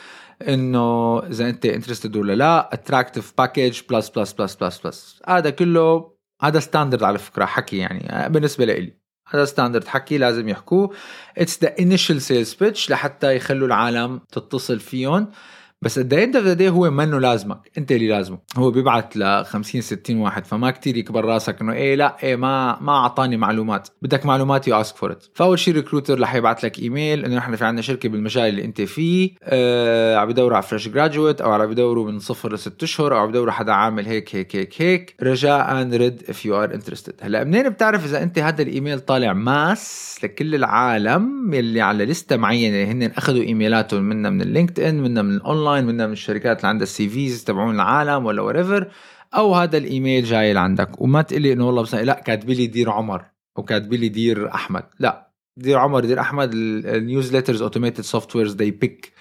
إنه 0.47 1.19
إذا 1.19 1.49
أنت 1.49 1.65
interested 1.65 2.15
ولا 2.15 2.33
لا 2.33 2.73
attractive 2.73 3.33
package 3.37 3.81
plus 3.89 4.09
plus 4.09 4.33
plus 4.33 4.55
plus 4.55 4.79
plus 4.79 5.21
هذا 5.27 5.49
كله 5.49 6.18
هذا 6.41 6.59
standard 6.59 7.03
على 7.03 7.17
فكرة 7.17 7.45
حكي 7.45 7.77
يعني 7.77 8.29
بالنسبة 8.29 8.65
لي 8.65 8.93
هذا 9.27 9.45
standard 9.45 9.87
حكي 9.87 10.17
لازم 10.17 10.49
يحكوه. 10.49 10.95
it's 11.37 11.63
the 11.63 11.79
initial 11.79 12.21
sales 12.21 12.53
pitch 12.53 12.89
لحتى 12.89 13.35
يخلوا 13.35 13.67
العالم 13.67 14.19
تتصل 14.31 14.79
فيهم. 14.79 15.31
بس 15.81 15.97
at 15.97 16.13
end 16.13 16.35
of 16.35 16.45
the 16.45 16.53
day 16.53 16.69
هو 16.69 16.91
منه 16.91 17.19
لازمك 17.19 17.71
انت 17.77 17.91
اللي 17.91 18.07
لازمه. 18.07 18.37
هو 18.57 18.71
بيبعت 18.71 19.17
ل 19.17 19.45
50 19.45 19.81
60 19.81 20.17
واحد 20.17 20.45
فما 20.45 20.71
كتير 20.71 20.97
يكبر 20.97 21.25
راسك 21.25 21.61
إنه 21.61 21.73
إيه 21.73 21.95
لا 21.95 22.17
إيه 22.23 22.35
ما 22.35 22.77
ما 22.81 22.91
أعطاني 22.91 23.37
معلومات. 23.37 23.87
بدك 24.01 24.25
معلومات 24.25 24.67
you 24.67 24.81
ask 24.81 24.95
for 24.95 25.11
it 25.11 25.25
فأول 25.33 25.59
شيء 25.59 25.73
recruiter 25.73 26.19
رح 26.19 26.35
يبعث 26.35 26.65
لك 26.65 26.79
ايميل 26.79 27.25
إنه 27.25 27.35
نحن 27.35 27.55
في 27.55 27.65
عندنا 27.65 27.81
شركة 27.81 28.09
بالمجال 28.09 28.43
اللي 28.49 28.65
أنت 28.65 28.81
فيه 28.81 29.31
آه 29.43 30.17
عم 30.17 30.27
بدوروا 30.27 30.55
على 30.57 30.63
fresh 30.63 30.87
graduate 30.87 31.41
أو 31.41 31.51
عم 31.51 31.65
بدوروا 31.65 32.11
من 32.11 32.19
صفر 32.19 32.53
لست 32.53 32.83
أشهر 32.83 33.13
أو 33.13 33.19
عم 33.19 33.29
بدوروا 33.29 33.51
حدا 33.51 33.71
عامل 33.71 34.05
هيك 34.05 34.35
هيك 34.35 34.55
هيك 34.55 34.81
هيك. 34.81 35.15
رجاء 35.23 35.75
رد 35.75 36.23
if 36.29 36.45
you 36.45 36.63
are 36.63 36.73
interested 36.73 37.13
هلأ 37.21 37.43
منين 37.43 37.69
بتعرف 37.69 38.05
إذا 38.05 38.23
أنت 38.23 38.39
هذا 38.39 38.61
الايميل 38.61 38.99
طالع 38.99 39.33
mass 39.33 40.19
لكل 40.23 40.55
العالم 40.55 41.53
يلي 41.53 41.81
على 41.81 42.05
لستة 42.05 42.37
معينة؟ 42.37 42.91
هن 42.91 43.03
أخذوا 43.03 43.43
ايميلاتهم 43.43 44.03
منا 44.03 44.29
من 44.29 44.41
ال 44.41 44.79
LinkedIn 44.79 45.01
منا 45.03 45.21
من 45.21 45.35
الاونلاين 45.35 45.68
منا 45.75 46.07
من 46.07 46.13
الشركات 46.13 46.57
اللي 46.57 46.67
عندها 46.67 46.83
ال 46.83 47.09
CVs 47.09 47.43
تبعون 47.43 47.75
العالم 47.75 48.25
ولا 48.25 48.41
whatever 48.41 48.91
أو 49.35 49.55
هذا 49.55 49.77
الإيميل 49.77 50.23
جاي 50.23 50.53
لعندك. 50.53 51.01
وما 51.01 51.21
تقلي 51.21 51.53
إنه 51.53 51.67
والله 51.67 51.81
بس 51.81 51.95
لا 51.95 52.21
كاتب 52.25 52.49
لي 52.49 52.67
dear 52.67 52.89
عمر 52.89 53.25
أو 53.57 53.63
كاتب 53.63 53.93
لي 53.93 54.09
dear 54.09 54.53
أحمد. 54.53 54.83
لا 54.99 55.31
dear 55.57 55.77
عمر 55.77 55.99
dear 55.99 56.19
أحمد. 56.19 56.51
ال 56.53 57.61
newsletters 57.61 58.01
automated 58.01 58.35
softwares 58.35 58.53
pick 58.53 59.13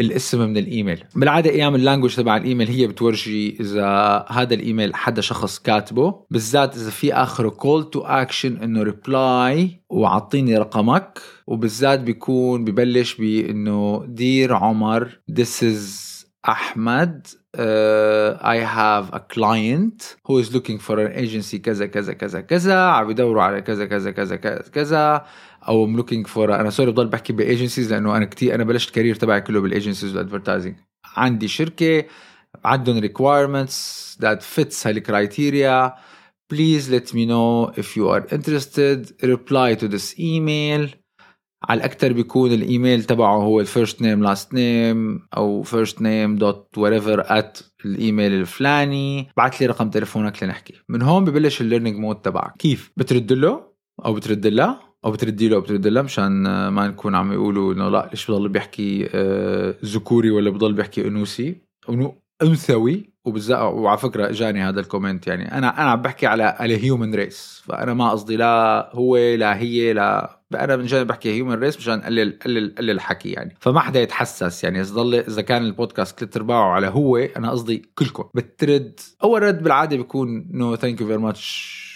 الاسم 0.00 0.40
من 0.40 0.56
الإيميل. 0.56 1.04
بالعادة 1.16 1.50
أيام 1.50 1.74
ال 1.74 1.79
language 1.79 2.16
تبع 2.16 2.36
الإيميل 2.36 2.68
هي 2.68 2.86
بتورجي 2.86 3.56
إذا 3.60 4.24
هذا 4.28 4.54
الإيميل 4.54 4.94
حدا 4.94 5.20
شخص 5.20 5.58
كاتبه 5.58 6.14
بالذات 6.30 6.76
إذا 6.76 6.90
في 6.90 7.14
اخره 7.14 7.48
call 7.48 7.90
to 7.90 8.00
action 8.00 8.56
إنه 8.56 8.82
reply 8.82 9.80
وعطيني 9.90 10.58
رقمك 10.58 11.18
وبالذات 11.46 12.00
بيكون 12.00 12.64
ببلش 12.64 13.14
بإنه 13.14 14.04
dear 14.08 14.54
عمر 14.54 15.20
this 15.30 15.62
is 15.62 16.10
Ahmed, 16.42 17.34
uh, 17.58 18.38
I 18.40 18.56
have 18.56 19.10
a 19.12 19.20
client 19.20 20.16
who 20.24 20.38
is 20.38 20.54
looking 20.54 20.78
for 20.78 20.98
an 20.98 21.12
agency 21.12 21.58
كذا 21.58 21.86
كذا 21.86 22.12
كذا 22.12 22.40
كذا 22.40 22.80
عم 22.80 23.06
بيدوروا 23.06 23.42
على 23.42 23.62
كذا 23.62 23.86
كذا 23.86 24.10
كذا 24.10 24.36
كذا 24.36 24.62
كذا 24.72 25.24
أو 25.68 25.86
I'm 25.86 26.00
looking 26.00 26.30
for 26.34 26.38
أنا 26.38 26.70
سوري 26.70 26.90
بضل 26.90 27.06
بحكي 27.06 27.32
ب 27.32 27.39
agencies 27.39 27.92
لأنه 27.92 28.16
أنا 28.16 28.24
كثير 28.24 28.54
أنا 28.54 28.64
بلشت 28.64 28.94
career 28.94 29.14
تبعي 29.14 29.40
كله 29.40 29.60
بال 29.60 29.71
agencies 29.71 30.16
وال 30.16 30.25
advertising 30.25 30.74
عندي 31.16 31.48
شركة 31.48 32.04
عندهم 32.64 33.00
requirements 33.00 33.76
that 34.20 34.38
fits 34.42 34.86
هال 34.86 35.08
criteria 35.08 35.94
please 36.50 36.90
let 36.90 37.14
me 37.14 37.24
know 37.26 37.70
if 37.76 37.96
you 37.96 38.08
are 38.14 38.24
interested. 38.36 38.98
Reply 39.22 39.74
to 39.74 39.88
this 39.88 40.18
email. 40.18 40.88
على 41.68 41.78
الاكثر 41.78 42.12
بيكون 42.12 42.52
الإيميل 42.52 43.04
تبعه 43.04 43.36
هو 43.36 43.60
ال 43.60 43.67
first 43.67 44.02
name 44.02 44.22
last 44.22 44.54
name 44.54 45.26
أو 45.36 45.62
first 45.62 46.02
name 46.02 46.36
dot 46.36 46.78
whatever 46.78 47.24
at 47.26 47.58
الإيميل 47.84 48.32
الفلاني. 48.32 49.28
بعت 49.36 49.60
لي 49.60 49.66
رقم 49.66 49.90
تليفونك 49.90 50.42
لنحكي. 50.42 50.74
من 50.88 51.02
هون 51.02 51.24
ببلش 51.24 51.60
ال 51.60 51.64
learning 51.64 51.98
mode 51.98 52.16
تبعك. 52.16 52.56
كيف؟ 52.58 52.92
بترد 52.96 53.32
له 53.32 53.72
أو 54.04 54.14
بترد 54.14 54.46
لها 54.46 54.89
أو 55.04 55.10
بتردي 55.10 55.48
له 55.48 55.56
أو 55.56 55.60
بتردي 55.60 55.90
لها 55.90 56.02
مشان 56.02 56.42
ما 56.68 56.88
نكون 56.88 57.14
عم 57.14 57.32
يقولوا 57.32 57.74
إنه 57.74 57.88
لا 57.88 58.08
ليش 58.10 58.30
بضل 58.30 58.48
بيحكي 58.48 59.08
آه، 59.14 59.74
ذكوري 59.84 60.30
ولا 60.30 60.50
بضل 60.50 60.72
بيحكي 60.72 61.08
أنوثي 61.08 61.56
أنثوي. 62.42 63.10
وبالذات 63.24 63.58
وعلى 63.58 63.98
فكرة 63.98 64.30
إجاني 64.30 64.62
هذا 64.62 64.80
ال 64.80 64.86
comment 64.86 65.26
يعني 65.26 65.58
أنا 65.58 65.82
أنا 65.82 65.90
عم 65.90 66.02
بحكي 66.02 66.26
على 66.26 66.42
على 66.42 66.84
human 66.84 67.14
race 67.14 67.62
فأنا 67.66 67.94
ما 67.94 68.10
قصدي 68.10 68.36
لا 68.36 68.90
هو 68.92 69.16
لا 69.16 69.58
هي 69.58 69.92
لا 69.92 70.40
أنا 70.54 70.76
من 70.76 70.86
جد 70.86 71.06
بحكي 71.06 71.32
human 71.32 71.54
race 71.54 71.76
مشان 71.76 72.00
قلل 72.00 72.38
قلل 72.44 72.74
قلل 72.78 72.90
الحكي 72.90 73.30
يعني. 73.30 73.56
فما 73.60 73.80
حدا 73.80 74.00
يتحسس 74.00 74.64
يعني. 74.64 74.80
إذا 74.80 74.94
ضل 74.94 75.14
إذا 75.14 75.42
كان 75.42 75.62
البودكاست 75.62 76.18
ثلاث 76.18 76.36
ارباعه 76.36 76.70
على 76.70 76.86
هو 76.86 77.16
أنا 77.16 77.50
قصدي 77.50 77.82
كلكم. 77.94 78.24
بترد 78.34 79.00
أول 79.22 79.42
رد 79.42 79.62
بالعادة 79.62 79.96
بيكون 79.96 80.48
no 80.50 80.76
thank 80.76 81.00
you 81.00 81.06
very 81.06 81.18
much 81.18 81.89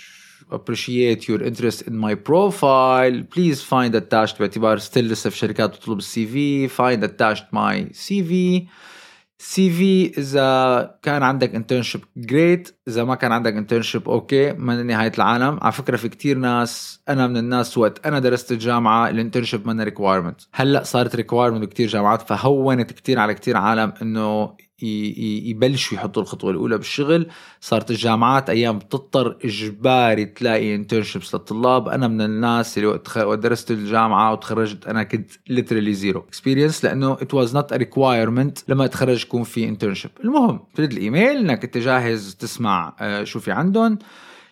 appreciate 0.50 1.28
your 1.28 1.42
interest 1.42 1.82
in 1.88 1.96
my 1.96 2.14
profile. 2.14 3.22
Please 3.34 3.62
find 3.62 3.94
attached 3.94 4.38
باعتبار 4.38 4.78
still 4.78 5.08
لسه 5.08 5.30
في 5.30 5.36
شركات 5.36 5.70
بتطلب 5.70 5.98
ال 5.98 6.26
CV 6.26 6.68
find 6.68 7.02
attached 7.02 7.46
my 7.52 7.92
CV 7.92 8.62
CV 9.38 10.18
إذا 10.18 10.98
كان 11.02 11.22
عندك 11.22 11.54
internship 11.54 12.00
great 12.16 12.78
إذا 12.88 13.04
ما 13.04 13.14
كان 13.14 13.32
عندك 13.32 13.52
internship 13.52 14.08
okay 14.08 14.52
ما 14.52 14.82
نهاية 14.82 15.12
العالم. 15.18 15.58
على 15.62 15.72
فكرة 15.72 15.96
في 15.96 16.08
كتير 16.08 16.38
ناس 16.38 17.00
أنا 17.08 17.26
من 17.26 17.36
الناس 17.36 17.78
وقت 17.78 18.06
أنا 18.06 18.18
درست 18.18 18.52
الجامعة 18.52 19.08
ال 19.08 19.13
internship 19.13 19.66
منا 19.66 19.84
requirement 19.84 20.40
هلأ 20.52 20.82
صارت 20.82 21.16
requirement 21.16 21.62
بكتير 21.62 21.88
جامعات 21.88 22.28
فهونت 22.28 22.92
كتير 22.92 23.18
على 23.18 23.34
كتير 23.34 23.56
عالم 23.56 23.92
إنه 24.02 24.56
يبلشوا 25.50 25.96
يحطوا 25.96 26.22
الخطوة 26.22 26.50
الأولى 26.50 26.76
بالشغل. 26.78 27.26
صارت 27.60 27.90
الجامعات 27.90 28.50
أيام 28.50 28.78
بتضطر 28.78 29.36
إجباري 29.44 30.24
تلاقي 30.24 30.74
internships 30.74 31.34
للطلاب. 31.34 31.88
أنا 31.88 32.08
من 32.08 32.20
الناس 32.20 32.78
اللي 32.78 32.88
وقت 32.88 33.18
درست 33.38 33.70
الجامعة 33.70 34.32
وتخرجت 34.32 34.86
أنا 34.86 35.02
كنت 35.02 35.30
literally 35.48 35.94
zero 35.94 36.20
experience 36.20 36.84
لأنه 36.84 37.12
it 37.12 37.34
was 37.34 37.54
not 37.56 37.72
requirement 37.72 38.58
لما 38.68 38.84
اتخرج 38.84 39.22
يكون 39.22 39.42
في 39.42 39.68
internship 39.68 40.10
المهم 40.24 40.60
تريد 40.74 40.92
الإيميل 40.92 41.36
إنك 41.36 41.64
أنت 41.64 41.78
جاهز 41.78 42.34
تسمع 42.34 42.96
آه، 43.00 43.24
شو 43.24 43.40
في 43.40 43.50
عندهم. 43.52 43.98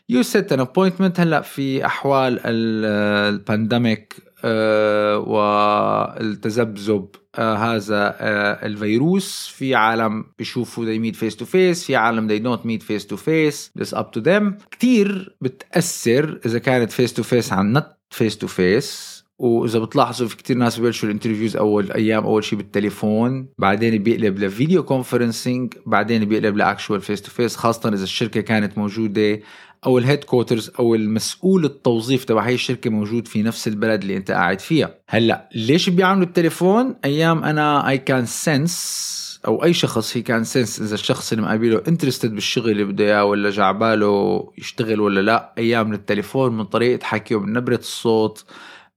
you 0.08 0.22
set 0.22 0.52
an 0.52 0.60
appointment 0.60 1.20
هلأ 1.20 1.40
في 1.40 1.86
أحوال 1.86 2.40
ال 2.44 2.63
pandemic 2.63 4.16
آه، 4.44 5.18
والتذبذب 5.18 7.06
هذا 7.36 8.16
آه 8.20 8.66
الفيروس. 8.66 9.46
في 9.46 9.74
عالم 9.74 10.24
بيشوفوا 10.38 10.84
they 10.84 10.98
meet 10.98 11.16
face 11.16 11.36
to 11.36 11.44
face 11.44 11.86
في 11.86 11.96
عالم 11.96 12.28
they 12.28 12.42
don't 12.42 12.64
meet 12.66 12.82
face 12.82 13.04
to 13.04 13.16
face. 13.16 13.82
This 13.82 13.98
up 13.98 14.06
to 14.18 14.24
them. 14.24 14.66
كتير 14.70 15.36
بتأثر 15.40 16.40
إذا 16.46 16.58
كانت 16.58 16.92
face 16.92 17.12
to 17.12 17.24
face 17.24 17.52
عن 17.52 17.78
not 17.78 18.16
face 18.18 18.34
to 18.34 18.46
face. 18.48 19.22
وإذا 19.38 19.78
بتلاحظوا 19.78 20.28
في 20.28 20.36
كتير 20.36 20.56
ناس 20.56 20.78
ببلشوا 20.78 21.08
ال 21.08 21.13
interviews 21.13 21.56
أول 21.56 21.92
أيام 21.92 22.24
أول 22.24 22.44
شيء 22.44 22.58
بالتليفون. 22.58 23.48
بعدين 23.58 24.02
بيقلب 24.02 24.38
ل 24.38 24.46
video 24.46 24.82
conferencing 24.82 25.74
بعدين 25.86 26.24
بيقلب 26.24 26.56
ل 26.56 26.62
actual 26.62 27.00
face 27.00 27.22
to 27.22 27.30
face 27.30 27.56
خاصة 27.56 27.88
إذا 27.88 28.04
الشركة 28.04 28.40
كانت 28.40 28.78
موجودة. 28.78 29.40
أو 29.86 29.98
ال 29.98 30.24
headquarters 30.24 30.70
أو 30.78 30.94
المسؤول 30.94 31.64
التوظيف 31.64 32.24
تبع 32.24 32.42
هي 32.42 32.54
الشركة 32.54 32.90
موجود 32.90 33.28
في 33.28 33.42
نفس 33.42 33.68
البلد 33.68 34.02
اللي 34.02 34.16
أنت 34.16 34.30
قاعد 34.30 34.60
فيها. 34.60 34.94
هلأ 35.08 35.48
ليش 35.54 35.88
بيعملوا 35.90 36.26
التليفون؟ 36.26 36.96
أيام 37.04 37.44
أنا 37.44 37.88
I 37.88 37.98
can 37.98 38.26
sense 38.26 39.22
أو 39.46 39.64
أي 39.64 39.72
شخص 39.72 40.16
he 40.16 40.22
can 40.22 40.44
sense 40.44 40.80
إذا 40.80 40.94
الشخص 40.94 41.32
اللي 41.32 41.44
مقابله 41.44 41.82
interested 41.88 42.34
بالشغل 42.34 42.70
اللي 42.70 42.84
بده 42.84 43.04
إياه 43.04 43.24
ولا 43.24 43.50
جعباله 43.50 44.48
يشتغل 44.58 45.00
ولا 45.00 45.20
لأ 45.20 45.52
أيام 45.58 45.88
من 45.88 45.94
التليفون 45.94 46.56
من 46.56 46.64
طريقة 46.64 47.04
حكيه 47.04 47.40
من 47.40 47.52
نبرة 47.52 47.76
الصوت 47.76 48.44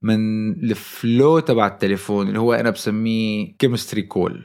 من 0.02 0.50
ال 0.52 0.69
flow 0.69 1.38
تبع 1.38 1.66
التليفون 1.66 2.28
اللي 2.28 2.38
هو 2.38 2.52
أنا 2.52 2.70
بسميه 2.70 3.56
chemistry 3.58 4.02
call 4.02 4.44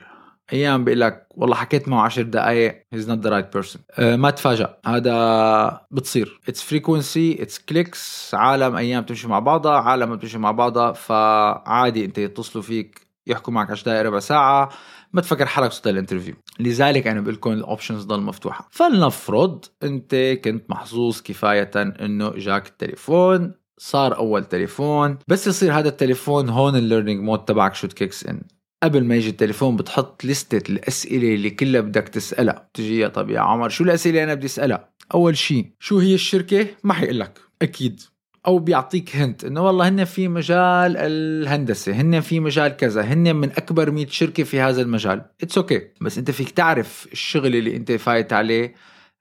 أيام 0.54 0.84
بيقول 0.84 1.02
لك؟ 1.02 1.28
والله 1.36 1.56
حكيت 1.56 1.88
معه 1.88 2.06
10 2.06 2.24
دقائق 2.24 2.84
he's 2.94 3.10
not 3.10 3.20
the 3.20 3.30
right 3.30 3.54
person 3.54 3.82
ما 4.00 4.30
تفاجأ. 4.30 4.78
هذا 4.86 5.82
بتصير. 5.92 6.40
it's 6.48 6.62
frequency 6.62 7.42
it's 7.44 7.60
clicks 7.60 8.32
عالم 8.36 8.76
أيام 8.76 9.02
بتمشي 9.04 9.28
مع 9.28 9.40
بعضها 9.40 9.72
عالم 9.72 10.10
ما 10.10 10.16
بتمشي 10.16 10.38
مع 10.38 10.52
بعضها. 10.52 10.92
فعادي 10.92 12.06
أنت 12.06 12.18
يتصلوا 12.18 12.64
فيك 12.64 13.02
يحكوا 13.28 13.54
معك 13.54 13.72
10 13.72 13.86
دقائق 13.86 14.02
ربع 14.02 14.20
ساعة. 14.20 14.70
ما 15.14 15.22
تفكر 15.22 15.46
حالك 15.46 15.70
وسط 15.70 15.88
ال 15.88 15.92
interview 15.92 16.36
لذلك 16.60 17.08
أنا 17.08 17.22
بقول 17.22 17.34
لكم 17.34 17.52
ال 17.52 17.58
options 17.58 18.04
ضل 18.04 18.22
مفتوحة. 18.22 18.68
فلنفرض 18.72 19.66
أنت 19.84 20.16
كنت 20.16 20.70
محظوظ 20.70 21.22
كفاية 21.22 21.72
إنه 21.76 22.30
جاك 22.30 22.68
التليفون. 22.68 23.54
صار 23.78 24.18
أول 24.18 24.46
تليفون. 24.46 25.18
بس 25.28 25.48
يصير 25.48 25.74
هذا 25.74 25.90
التليفون 25.90 26.50
هون 26.50 26.76
ال 26.76 26.81
learning 26.81 27.24
mode 27.24 27.46
تبعك 27.46 27.76
شو 27.76 27.88
kicks 27.88 28.26
in 28.26 28.42
قبل 28.84 29.04
ما 29.04 29.16
يجي 29.16 29.30
التليفون 29.30 29.76
بتحط 29.76 30.26
لستة 30.26 30.72
الأسئلة 30.72 31.36
اللي 31.36 31.50
كلها 31.50 31.82
بدك 31.82 32.10
تسألها. 32.10 32.70
تجي 32.74 33.00
يا 33.00 33.08
طب 33.08 33.30
يا 33.30 33.40
عمر 33.40 33.70
شو 33.70 33.84
الأسئلة 33.84 34.10
اللي 34.10 34.24
أنا 34.24 34.34
بدي 34.34 34.46
أسألها؟ 34.46 34.90
أول 35.14 35.38
شيء 35.38 35.66
شو 35.80 36.00
هي 36.00 36.14
الشركة؟ 36.14 36.68
ما 36.84 36.94
حيقول 36.94 37.20
لك. 37.20 37.40
أكيد. 37.62 38.02
أو 38.48 38.60
بيعطيك 38.60 39.16
hint 39.16 39.44
إنه 39.44 39.62
والله 39.62 39.88
هن 39.88 40.04
في 40.04 40.28
مجال 40.28 40.98
الهندسة 40.98 41.92
هن 41.92 42.20
في 42.20 42.40
مجال 42.40 42.78
كذا 42.78 43.02
هن 43.02 43.36
من 43.36 43.52
أكبر 43.52 43.92
100 43.92 44.08
شركة 44.08 44.44
في 44.44 44.60
هذا 44.60 44.82
المجال. 44.82 45.22
it's 45.44 45.58
okay 45.58 45.80
okay. 45.80 45.84
بس 46.02 46.18
أنت 46.18 46.32
فيك 46.32 46.50
تعرف 46.50 47.08
الشغل 47.12 47.56
اللي 47.56 47.76
أنت 47.76 47.92
فايت 47.92 48.34
عليه 48.34 48.76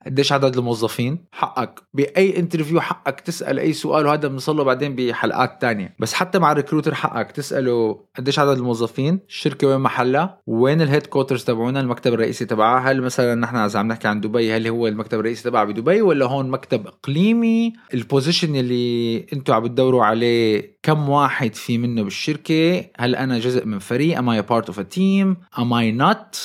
قديش 0.06 0.32
عدد 0.32 0.56
الموظفين؟ 0.56 1.24
حقك. 1.32 1.80
بأي 1.94 2.38
interview 2.38 2.80
حقك 2.80 3.20
تسأل 3.20 3.58
أي 3.58 3.72
سؤال 3.72 4.06
وهذا 4.06 4.28
بنصله 4.28 4.64
بعدين 4.64 4.96
بحلقات 4.96 5.60
تانية. 5.60 5.94
بس 5.98 6.14
حتى 6.14 6.38
مع 6.38 6.52
ال 6.52 6.56
recruiter 6.56 6.94
حقك 6.94 7.32
تسأله 7.32 8.00
قديش 8.16 8.38
عدد 8.38 8.56
الموظفين 8.58 9.20
الشركة 9.28 9.66
وين 9.66 9.80
محلها 9.80 10.40
وين 10.46 10.82
ال 10.82 11.06
headquarters 11.06 11.44
تبعونا 11.44 11.80
المكتب 11.80 12.14
الرئيسي 12.14 12.44
تبعها. 12.44 12.90
هل 12.90 13.02
مثلا 13.02 13.34
نحن 13.34 13.56
إذا 13.56 13.78
عم 13.78 13.88
نحكي 13.88 14.08
عن 14.08 14.20
دبي 14.20 14.56
هل 14.56 14.66
هو 14.66 14.86
المكتب 14.86 15.20
الرئيسي 15.20 15.42
تبعها 15.44 15.64
بدبي 15.64 16.02
ولا 16.02 16.26
هون 16.26 16.50
مكتب 16.50 16.86
إقليمي؟ 16.86 17.72
ال 17.94 18.01
position 18.01 18.56
اللي 18.56 19.26
أنتم 19.32 19.54
عم 19.54 19.62
بتدوروا 19.62 20.04
عليه 20.04 20.78
كم 20.82 21.08
واحد 21.08 21.54
في 21.54 21.78
منه 21.78 22.02
بالشركة؟ 22.02 22.84
هل 22.96 23.16
أنا 23.16 23.38
جزء 23.38 23.66
من 23.66 23.78
فريق؟ 23.78 24.20
Am 24.20 24.22
I 24.22 24.38
a 24.38 24.42
part 24.42 24.68
of 24.72 24.78
a 24.78 24.84
team? 24.84 25.36
Am 25.58 25.72
I 25.72 25.90
not? 26.02 26.36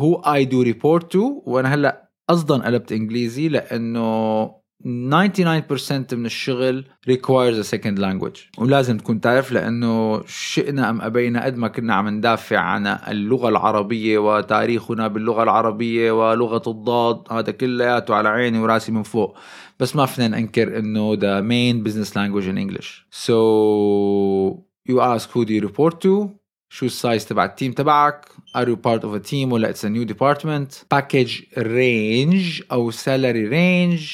Who 0.00 0.20
I 0.24 0.44
do 0.44 0.64
report 0.72 1.02
to 1.12 1.42
وأنا 1.46 1.74
هلأ 1.74 2.03
قصدا 2.28 2.64
قلبت 2.64 2.92
إنجليزي 2.92 3.48
لأنه 3.48 4.46
99% 4.84 6.12
من 6.12 6.26
الشغل 6.26 6.84
requires 7.10 7.56
a 7.56 7.64
second 7.64 7.98
language. 7.98 8.58
ولازم 8.58 8.98
تكون 8.98 9.20
تعرف 9.20 9.52
لأنه 9.52 10.22
شئنا 10.26 10.90
أم 10.90 11.00
أبينا 11.00 11.44
قد 11.44 11.56
ما 11.56 11.68
كنا 11.68 11.94
عم 11.94 12.08
ندافع 12.08 12.58
عن 12.58 12.86
اللغة 12.86 13.48
العربية 13.48 14.18
وتاريخنا 14.18 15.08
باللغة 15.08 15.42
العربية 15.42 16.12
ولغة 16.12 16.62
الضاد. 16.66 17.22
هذا 17.30 17.52
كلياته 17.52 18.14
على 18.14 18.28
عيني 18.28 18.58
وراسي 18.58 18.92
من 18.92 19.02
فوق. 19.02 19.36
بس 19.80 19.96
ما 19.96 20.06
فينا 20.06 20.28
ننكر 20.28 20.78
إنه 20.78 21.16
the 21.16 21.42
main 21.42 21.82
business 21.88 22.14
language 22.14 22.48
in 22.48 22.58
English. 22.58 23.06
So 23.10 24.64
you 24.88 25.00
ask 25.00 25.30
who 25.30 25.44
do 25.44 25.52
you 25.54 25.62
report 25.68 26.00
to? 26.00 26.30
شو 26.74 26.86
ال 26.86 26.94
size 26.94 27.26
تبع 27.26 27.44
ال 27.44 27.50
team 27.50 27.72
تبعك. 27.72 28.28
Are 28.56 28.66
you 28.66 28.76
part 28.76 29.00
of 29.00 29.14
a 29.14 29.30
team 29.30 29.52
ولا 29.52 29.72
it's 29.72 29.84
a 29.84 29.88
new 29.88 30.12
department? 30.14 30.84
Package 30.94 31.44
range 31.56 32.62
أو 32.72 32.92
salary 32.92 33.48
range. 33.48 34.08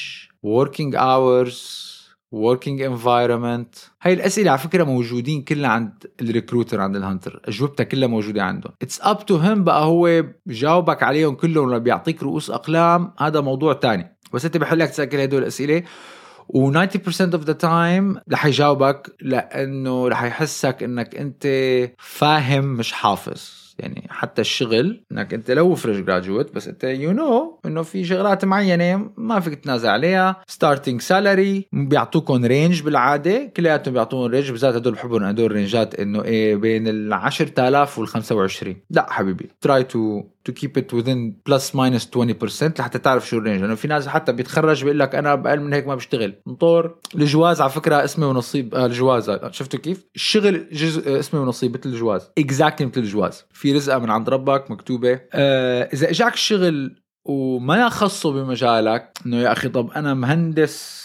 Working 0.45 0.93
hours. 0.95 1.57
Working 2.33 2.79
environment. 2.79 3.89
هاي 4.01 4.13
الأسئلة 4.13 4.51
على 4.51 4.59
فكرة 4.59 4.83
موجودين 4.83 5.41
كلها 5.41 5.69
عند 5.69 6.05
ال 6.21 6.27
recruiter 6.27 6.81
عند 6.81 6.95
ال 6.95 7.02
hunter 7.02 7.41
أجوبتها 7.45 7.83
كلها 7.83 8.07
موجودة 8.07 8.43
عنده 8.43 8.69
it's 8.81 9.01
up 9.01 9.25
to 9.25 9.37
him 9.37 9.63
بقى 9.63 9.85
هو 9.85 10.23
بجاوبك 10.45 11.03
عليهم 11.03 11.35
كلهم 11.35 11.67
ولا 11.67 11.77
بيعطيك 11.77 12.23
رؤوس 12.23 12.49
أقلام. 12.49 13.13
هذا 13.19 13.41
موضوع 13.41 13.73
تاني. 13.73 14.17
بس 14.33 14.45
أنت 14.45 14.57
بحقلك 14.57 14.89
تسأل 14.89 15.19
هدول 15.19 15.41
الأسئلة. 15.41 15.83
و 16.53 16.71
90% 16.71 16.77
of 17.21 17.43
the 17.43 17.53
time 17.53 18.17
رح 18.31 18.45
يجاوبك 18.45 19.15
لأنه 19.21 20.07
رح 20.07 20.23
يحسك 20.23 20.83
إنك 20.83 21.15
أنت 21.15 21.47
فاهم 21.97 22.65
مش 22.65 22.91
حافظ. 22.91 23.61
يعني 23.79 24.07
حتى 24.09 24.41
الشغل 24.41 25.03
إنك 25.11 25.33
أنت 25.33 25.51
لو 25.51 25.75
fresh 25.75 25.97
graduate 25.97 26.55
بس 26.55 26.67
أنت 26.67 26.83
you 26.83 27.11
know 27.11 27.59
إنه 27.65 27.81
في 27.81 28.05
شغلات 28.05 28.45
معينة 28.45 29.09
ما 29.17 29.39
فيك 29.39 29.55
تنازع 29.55 29.91
عليها. 29.91 30.41
starting 30.47 31.01
salary 31.01 31.67
بيعطوكم 31.73 32.45
range 32.45 32.81
بالعادة 32.81 33.51
كلياتهم 33.57 33.93
بيعطون 33.93 34.31
range 34.31 34.51
بالذات 34.51 34.75
هدول 34.75 34.93
بحبهم 34.93 35.23
هدول 35.23 35.45
الرينجات 35.45 35.95
إنه 35.95 36.23
إيه 36.23 36.55
بين 36.55 36.87
ال 36.87 37.13
10000 37.13 37.99
وال 37.99 38.07
25 38.07 38.75
لا 38.89 39.11
حبيبي 39.11 39.49
try 39.61 39.83
to 39.83 40.23
to 40.45 40.53
keep 40.53 40.77
it 40.77 40.95
within 40.95 41.47
plus 41.47 41.75
minus 41.75 42.09
20% 42.17 42.79
لحتى 42.79 42.99
تعرف 42.99 43.27
شو 43.27 43.37
ال 43.37 43.41
range 43.41 43.61
لأنه 43.61 43.75
في 43.75 43.87
ناس 43.87 44.07
حتى 44.07 44.31
بيتخرج 44.31 44.83
بيقول 44.83 44.99
لك 44.99 45.15
أنا 45.15 45.35
باقل 45.35 45.59
من 45.59 45.73
هيك 45.73 45.87
ما 45.87 45.95
بشتغل. 45.95 46.33
متل 46.45 46.95
الجواز 47.15 47.61
على 47.61 47.69
فكرة 47.69 48.03
اسمي 48.03 48.25
ونصيب. 48.25 48.75
آه 48.75 48.85
الجواز. 48.85 49.31
شفتوا 49.51 49.79
كيف؟ 49.79 50.05
الشغل 50.15 50.67
جزء 50.71 51.19
اسمي 51.19 51.39
ونصيب 51.39 51.77
مثل 51.77 51.89
الجواز. 51.89 52.29
exactly 52.37 52.87
مثل 52.87 53.01
الجواز. 53.01 53.45
في 53.51 53.73
رزقة 53.73 53.99
من 53.99 54.09
عند 54.09 54.29
ربك 54.29 54.71
مكتوبة. 54.71 55.19
آه 55.33 55.89
إذا 55.93 56.09
إجاك 56.09 56.33
الشغل 56.33 56.95
وما 57.25 57.89
خصه 57.89 58.31
بمجالك 58.31 59.17
إنه 59.25 59.37
يا 59.37 59.51
أخي 59.51 59.69
طب 59.69 59.91
أنا 59.91 60.13
مهندس 60.13 61.01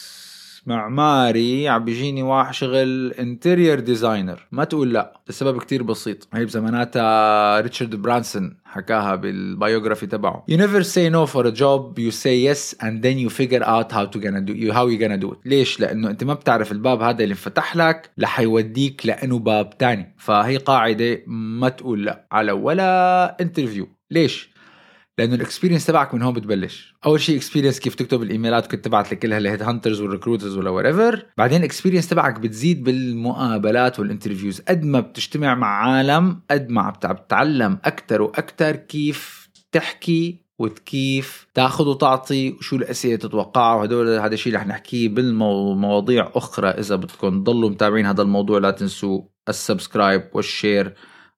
معماري 0.66 1.68
عم 1.68 1.84
بيجيني 1.84 2.22
واحد 2.22 2.54
شغل 2.54 3.12
interior 3.12 3.80
designer 3.80 4.46
ما 4.52 4.64
تقول 4.64 4.92
لا. 4.92 5.20
السبب 5.28 5.60
كتير 5.60 5.82
بسيط. 5.82 6.28
هي 6.34 6.44
بزماناتها 6.44 7.60
ريتشارد 7.60 7.94
برانسون. 7.94 8.56
حكاها 8.76 9.14
بال 9.14 9.31
biography 9.31 10.06
تبعه. 10.06 10.44
You 10.50 10.56
never 10.56 10.82
say 10.84 11.10
no 11.10 11.26
for 11.32 11.46
a 11.46 11.52
job 11.52 11.98
you 11.98 12.10
say 12.10 12.36
yes 12.48 12.74
and 12.80 13.02
then 13.02 13.18
you 13.18 13.30
figure 13.30 13.64
out 13.64 13.92
how 13.92 14.04
to 14.12 14.18
gonna 14.18 14.40
do 14.40 14.52
you 14.52 14.72
how 14.72 14.86
you 14.86 14.98
gonna 14.98 15.24
do 15.24 15.32
it. 15.32 15.38
ليش؟ 15.44 15.80
لأنه 15.80 16.10
أنت 16.10 16.24
ما 16.24 16.34
بتعرف 16.34 16.72
الباب 16.72 17.02
هذا 17.02 17.22
اللي 17.22 17.32
انفتح 17.32 17.76
لك 17.76 18.10
رح 18.20 18.40
يوديك 18.40 19.06
لأنه 19.06 19.38
باب 19.38 19.78
تاني. 19.78 20.14
فهي 20.18 20.56
قاعدة 20.56 21.22
ما 21.26 21.68
تقول 21.68 22.04
لا 22.04 22.26
على 22.32 22.52
ولا 22.52 23.36
interview 23.40 23.88
ليش؟ 24.10 24.55
لأنه 25.18 25.34
ال 25.34 25.39
experience 25.39 25.86
تبعك 25.86 26.14
من 26.14 26.22
هون 26.22 26.34
بتبلش. 26.34 26.94
أول 27.06 27.20
شيء 27.20 27.36
experience 27.36 27.80
كيف 27.80 27.94
تكتب 27.94 28.22
الإيميلات 28.22 28.66
كنت 28.66 28.84
تبعت 28.84 29.12
لكل 29.12 29.32
ال 29.32 29.38
head 29.38 29.62
hunters 29.62 30.00
وال 30.00 30.10
recruiters 30.10 30.56
ولا 30.56 30.70
whatever 30.70 31.26
بعدين 31.38 31.58
ال 31.58 31.63
experience 31.63 32.08
تبعك 32.08 32.40
بتزيد 32.40 32.84
بالمقابلات 32.84 34.00
وال 34.00 34.10
interviews 34.10 34.60
قد 34.60 34.84
ما 34.84 35.00
بتجتمع 35.00 35.54
مع 35.54 35.66
عالم 35.66 36.40
قد 36.50 36.70
ما 36.70 36.90
بتتعلم 36.90 37.78
أكثر 37.84 38.22
وأكثر 38.22 38.76
كيف 38.76 39.48
تحكي 39.72 40.46
وكيف 40.58 41.46
تاخذ 41.54 41.88
وتعطي 41.88 42.50
وشو 42.50 42.76
الأسئلة 42.76 43.16
تتوقعها. 43.16 43.74
وهدول 43.76 44.08
هذا 44.08 44.34
الشيء 44.34 44.54
رح 44.54 44.66
نحكيه 44.66 45.08
بالمواضيع 45.08 46.30
أخرى. 46.34 46.68
إذا 46.68 46.96
بدكم 46.96 47.42
تضلوا 47.42 47.70
متابعين 47.70 48.06
هذا 48.06 48.22
الموضوع 48.22 48.58
لا 48.58 48.70
تنسوا 48.70 49.22
ال 49.48 49.56
subscribe 49.56 50.22
وال 50.32 50.50
share 50.50 50.94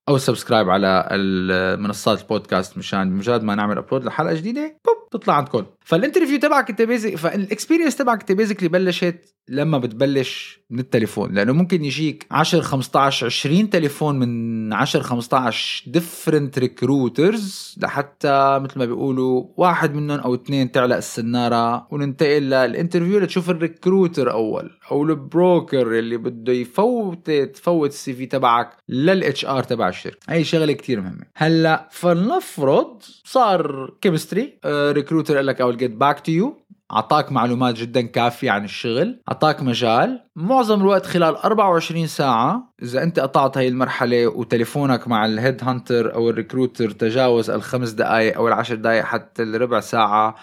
أو 0.09 0.19
subscribe 0.19 0.71
على 0.71 1.09
المنصات 1.13 2.21
البودكاست 2.23 2.79
مشان 2.79 3.13
مجرد 3.13 3.43
ما 3.43 3.55
نعمل 3.55 3.79
upload 3.79 4.05
لحلقة 4.05 4.35
جديدة 4.35 4.81
بوب 4.85 5.11
تطلع 5.11 5.35
عندكم. 5.35 5.67
فال 5.89 5.98
interview 5.98 6.39
تبعك 6.39 6.71
انت 6.71 6.83
basic 6.83 7.15
فال 7.15 7.29
experience 7.29 7.97
تبعك 7.97 8.21
انت 8.21 8.33
basically 8.33 8.69
بلشت 8.69 9.35
لما 9.49 9.79
بتبلش 9.79 10.61
من 10.71 10.79
التليفون. 10.79 11.35
لأنه 11.35 11.53
ممكن 11.53 11.85
يجيك 11.85 12.27
10 12.31 12.61
15 12.61 13.27
20 13.27 13.71
تليفون 13.71 14.19
من 14.19 14.73
10 14.73 15.03
15 15.03 15.85
different 15.87 16.59
recruiters 16.59 17.75
لحتى 17.83 18.59
مثل 18.63 18.79
ما 18.79 18.85
بيقولوا 18.85 19.45
واحد 19.57 19.95
منهم 19.95 20.19
أو 20.21 20.35
اثنين 20.35 20.73
تعلق 20.73 20.97
السنارة 20.97 21.87
وننتقل 21.91 22.43
لل 22.43 22.57
interview 22.57 23.19
لتشوف 23.19 23.51
ال 23.51 23.59
recruiter 23.59 24.33
أول 24.33 24.71
أو 24.91 25.03
ال 25.03 25.17
broker 25.17 25.99
اللي 25.99 26.17
بده 26.17 26.53
يفوت 26.53 27.31
تفوت 27.31 27.91
ال 27.91 28.13
CV 28.13 28.27
تبعك 28.27 28.71
لل 28.89 29.45
HR 29.47 29.63
تبع 29.63 29.89
الشركة. 29.89 30.19
هي 30.29 30.45
شغلة 30.45 30.73
كتير 30.73 31.01
مهمة. 31.01 31.25
هلأ 31.35 31.89
فلنفرض 31.93 33.03
صار 33.25 33.91
chemistry 34.01 34.59
recruiter 34.67 35.37
قال 35.37 35.47
لك 35.47 35.61
I'll 35.61 35.78
get 35.79 35.91
back 35.91 36.21
to 36.21 36.33
you 36.33 36.57
أعطاك 36.93 37.33
معلومات 37.33 37.75
جدا 37.75 38.01
كافية 38.01 38.51
عن 38.51 38.65
الشغل. 38.65 39.21
أعطاك 39.29 39.63
مجال. 39.63 40.21
معظم 40.37 40.81
الوقت 40.81 41.07
خلال 41.07 41.37
24 41.37 42.07
ساعة 42.07 42.73
إذا 42.83 43.03
أنت 43.03 43.21
قطعت 43.21 43.59
هاي 43.59 43.69
المرحلة 43.69 44.27
وتليفونك 44.27 45.09
مع 45.09 45.27
ال 45.27 45.34
head 45.34 45.65
hunter 45.65 46.15
أو 46.15 46.31
ال 46.31 46.37
recruiter 46.37 46.91
تجاوز 46.91 47.51
الخمس 47.51 47.91
دقائق 47.91 48.37
أو 48.37 48.49
العشر 48.49 48.75
دقائق 48.75 49.05
حتى 49.05 49.43
الربع 49.43 49.81
ساعة 49.81 50.35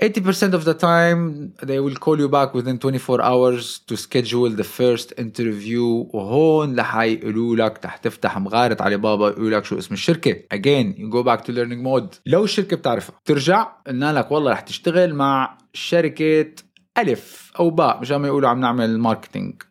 80% 0.00 0.54
of 0.54 0.64
the 0.64 0.72
time 0.72 1.52
they 1.62 1.78
will 1.78 1.94
call 1.94 2.18
you 2.18 2.28
back 2.28 2.54
within 2.54 2.78
24 2.78 3.20
hours 3.20 3.80
to 3.80 3.96
schedule 3.96 4.48
the 4.48 4.64
first 4.64 5.12
interview. 5.18 6.06
وهون 6.14 6.80
رح 6.80 6.96
يقولوا 6.96 7.56
لك 7.56 7.84
رح 7.84 7.96
تفتح 7.96 8.38
مغارة 8.38 8.82
علي 8.82 8.96
بابا 8.96 9.28
يقولوا 9.28 9.58
لك 9.58 9.64
شو 9.64 9.78
اسم 9.78 9.94
الشركة. 9.94 10.32
Again 10.54 10.94
you 10.96 11.10
go 11.10 11.22
back 11.22 11.44
to 11.44 11.52
learning 11.52 11.82
mode. 11.82 12.18
لو 12.26 12.44
الشركة 12.44 12.76
بتعرفها. 12.76 13.20
ترجع 13.24 13.62
قلنا 13.86 14.12
لك 14.12 14.30
والله 14.30 14.52
رح 14.52 14.60
تشتغل 14.60 15.14
مع 15.14 15.58
شركة 15.72 16.52
ألف 16.98 17.52
أو 17.58 17.70
باء 17.70 18.00
مشان 18.00 18.16
ما 18.16 18.28
يقولوا 18.28 18.48
عم 18.48 18.60
نعمل 18.60 18.98
marketing 18.98 19.62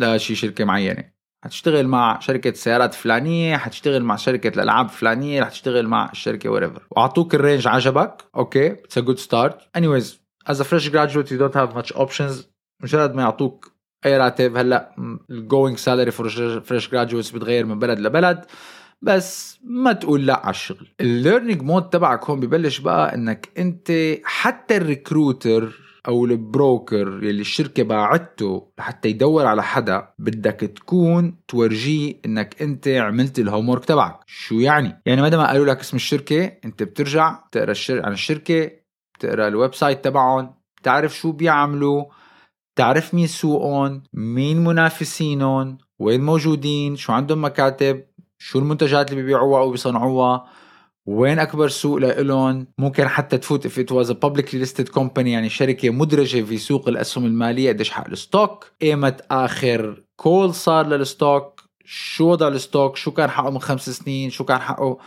لشي 0.00 0.34
شركة 0.34 0.64
معينة. 0.64 1.11
حتشتغل 1.44 1.86
مع 1.86 2.18
شركة 2.18 2.52
سيارات 2.52 2.94
فلانية 2.94 3.56
حتشتغل 3.56 4.02
مع 4.02 4.16
شركة 4.16 4.48
الألعاب 4.48 4.88
فلانية 4.88 5.44
حتشتغل 5.44 5.86
مع 5.86 6.10
الشركة 6.12 6.50
whatever. 6.60 6.80
وأعطوك 6.90 7.34
ال 7.34 7.40
range 7.40 7.68
عجبك 7.68 8.24
okay 8.36 8.76
it's 8.76 8.96
a 8.96 9.02
good 9.02 9.18
start. 9.18 9.52
Anyways 9.78 10.06
as 10.52 10.60
a 10.60 10.64
fresh 10.64 10.88
graduate 10.88 11.30
you 11.30 11.38
don't 11.38 11.54
have 11.54 11.74
much 11.74 11.92
options. 11.96 12.46
مجرد 12.82 13.14
ما 13.14 13.22
يعطوك 13.22 13.72
أي 14.06 14.18
راتب 14.18 14.56
هلأ 14.56 14.94
ال 15.30 15.38
going 15.38 15.78
salary 15.78 16.10
for 16.10 16.28
fresh 16.60 16.90
graduates 16.90 17.30
بتغير 17.30 17.66
من 17.66 17.78
بلد 17.78 17.98
لبلد. 17.98 18.44
بس 19.02 19.58
ما 19.64 19.92
تقول 19.92 20.26
لأ 20.26 20.40
على 20.40 20.50
الشغل. 20.50 20.88
ال 21.00 21.07
learning 21.07 21.62
mode 21.62 21.90
تبعك 21.90 22.30
هون 22.30 22.40
ببلش 22.40 22.78
بقى 22.78 23.14
إنك 23.14 23.48
أنت 23.58 23.92
حتى 24.24 24.76
ال 24.76 24.86
recruiter 24.86 25.72
أو 26.08 26.24
ال 26.24 26.38
broker 26.38 27.24
يلي 27.24 27.40
الشركة 27.40 27.82
باعته 27.82 28.72
لحتى 28.78 29.08
يدور 29.08 29.46
على 29.46 29.62
حدا 29.62 30.08
بدك 30.18 30.60
تكون 30.60 31.36
تورجيه 31.48 32.14
إنك 32.26 32.62
أنت 32.62 32.88
عملت 32.88 33.38
الهوم 33.38 33.78
تبعك. 33.78 34.20
شو 34.26 34.54
يعني؟ 34.54 35.02
يعني 35.06 35.22
ما 35.22 35.46
قالوا 35.46 35.66
لك 35.66 35.80
اسم 35.80 35.96
الشركة 35.96 36.44
أنت 36.64 36.82
بترجع 36.82 37.38
تقرا 37.52 37.70
الشر... 37.70 38.06
عن 38.06 38.12
الشركة 38.12 38.70
بتقرأ 39.14 39.48
ال 39.48 39.74
website 39.74 40.04
تبعهم 40.04 40.54
بتعرف 40.80 41.14
شو 41.16 41.32
بيعملوا 41.32 42.04
تعرف 42.76 43.14
مين 43.14 43.26
سوقهم 43.26 44.02
مين 44.12 44.64
منافسينهم 44.64 45.78
وين 45.98 46.20
موجودين 46.20 46.96
شو 46.96 47.12
عندهم 47.12 47.44
مكاتب 47.44 48.04
شو 48.38 48.58
المنتجات 48.58 49.10
اللي 49.10 49.22
بيبيعوها 49.22 49.60
أو 49.60 49.70
بيصنعوها. 49.70 50.46
وين 51.06 51.38
أكبر 51.38 51.68
سوق 51.68 51.96
لإلهم؟ 51.96 52.66
ممكن 52.78 53.08
حتى 53.08 53.38
تفوت 53.38 53.66
it 53.66 53.90
was 53.90 54.08
a 54.10 54.14
publicly 54.14 54.58
listed 54.64 54.92
company 54.92 55.26
يعني 55.26 55.48
شركة 55.48 55.90
مدرجة 55.90 56.42
في 56.42 56.58
سوق 56.58 56.88
الأسهم 56.88 57.24
المالية 57.26 57.68
قديش 57.68 57.90
حق 57.90 58.08
ال 58.08 58.18
stock 58.18 58.66
ايمت 58.82 59.20
آخر 59.30 60.02
call 60.16 60.54
صار 60.54 60.86
لل 60.86 61.04
stock؟ 61.04 61.60
شو 61.84 62.24
وضع 62.30 62.48
ال 62.48 62.55
stock؟ 62.55 62.96
شو 62.96 63.10
كان 63.10 63.30
حقه 63.30 63.50
من 63.50 63.58
خمس 63.58 63.90
سنين؟ 63.90 64.30
شو 64.30 64.44
كان 64.44 64.58
حقه؟ 64.58 64.98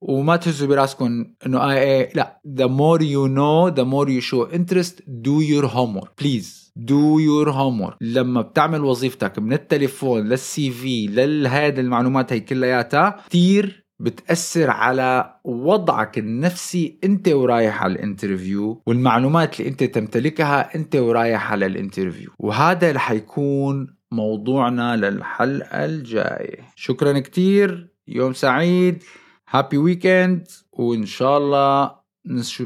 وما 0.00 0.36
تهزوا 0.36 0.68
براسكم 0.68 1.24
إنه 1.46 1.70
آي 1.70 2.00
اي 2.00 2.12
لا. 2.14 2.40
The 2.58 2.68
more 2.68 3.00
you 3.02 3.28
know 3.28 3.70
the 3.80 3.84
more 3.84 4.08
you 4.08 4.20
show 4.20 4.54
interest 4.58 5.00
do 5.22 5.40
your 5.40 5.66
homework. 5.66 6.10
Please 6.22 6.70
do 6.78 7.18
your 7.18 7.52
homework. 7.52 7.96
لما 8.00 8.40
بتعمل 8.42 8.84
وظيفتك 8.84 9.38
من 9.38 9.52
التليفون 9.52 10.28
لل 10.28 10.70
CV 10.70 11.06
لهذه 11.06 11.80
المعلومات 11.80 12.32
هي 12.32 12.40
كلياتها 12.40 13.24
كثير 13.28 13.87
بتأثر 14.00 14.70
على 14.70 15.34
وضعك 15.44 16.18
النفسي 16.18 16.98
انت 17.04 17.28
ورايح 17.28 17.82
على 17.82 17.92
ال 17.92 18.01
interview 18.01 18.82
والمعلومات 18.86 19.60
اللي 19.60 19.70
انت 19.70 19.84
تمتلكها 19.84 20.74
انت 20.74 20.96
ورايح 20.96 21.52
على 21.52 21.66
ال 21.66 21.72
interview. 21.72 22.30
وهذا 22.38 22.92
رح 22.92 23.10
يكون 23.10 23.94
موضوعنا 24.12 24.96
للحلقة 24.96 25.84
الجاية. 25.84 26.60
شكرا 26.76 27.18
كتير. 27.18 27.88
يوم 28.08 28.32
سعيد. 28.32 29.02
happy 29.48 29.78
weekend 29.78 30.48
وإن 30.72 31.06
شاء 31.06 31.38
الله 31.38 31.98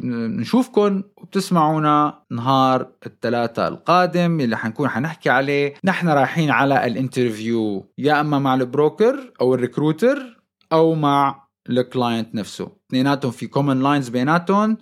نشوفكم 0.04 1.02
وبتسمعونا 1.16 2.22
نهار 2.30 2.86
الثلاثاء 3.06 3.68
القادم 3.68 4.40
اللي 4.40 4.56
حنكون 4.56 4.88
حنحكي 4.88 5.30
عليه. 5.30 5.74
نحن 5.84 6.08
رايحين 6.08 6.50
على 6.50 6.86
ال 6.86 6.96
interview. 6.96 7.92
يا 7.98 8.20
أما 8.20 8.38
مع 8.38 8.54
ال 8.54 8.65
broker 8.65 9.32
أو 9.40 9.54
ال 9.54 9.63
recruiter 9.63 10.41
أو 10.72 10.94
مع 10.94 11.48
ال 11.70 11.79
client 11.79 12.34
نفسه. 12.34 12.68
اثنيناتهم 12.88 13.30
في 13.30 13.46
common 13.46 13.82
lines 13.82 14.08
بيناتهم 14.08 14.78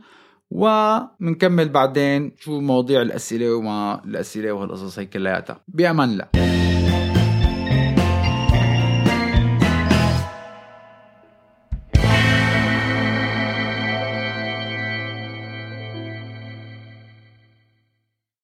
وبنكمل 0.51 1.69
بعدين 1.69 2.33
شو 2.39 2.61
مواضيع 2.61 3.03
الأسئلة 3.03 3.55
وما 3.55 4.05
الأسئلة 4.05 4.53
وهالقصص 4.53 4.99
هي 4.99 5.07
كلياتها. 5.07 5.61
بأمان 5.69 6.09
الله. 6.09 6.70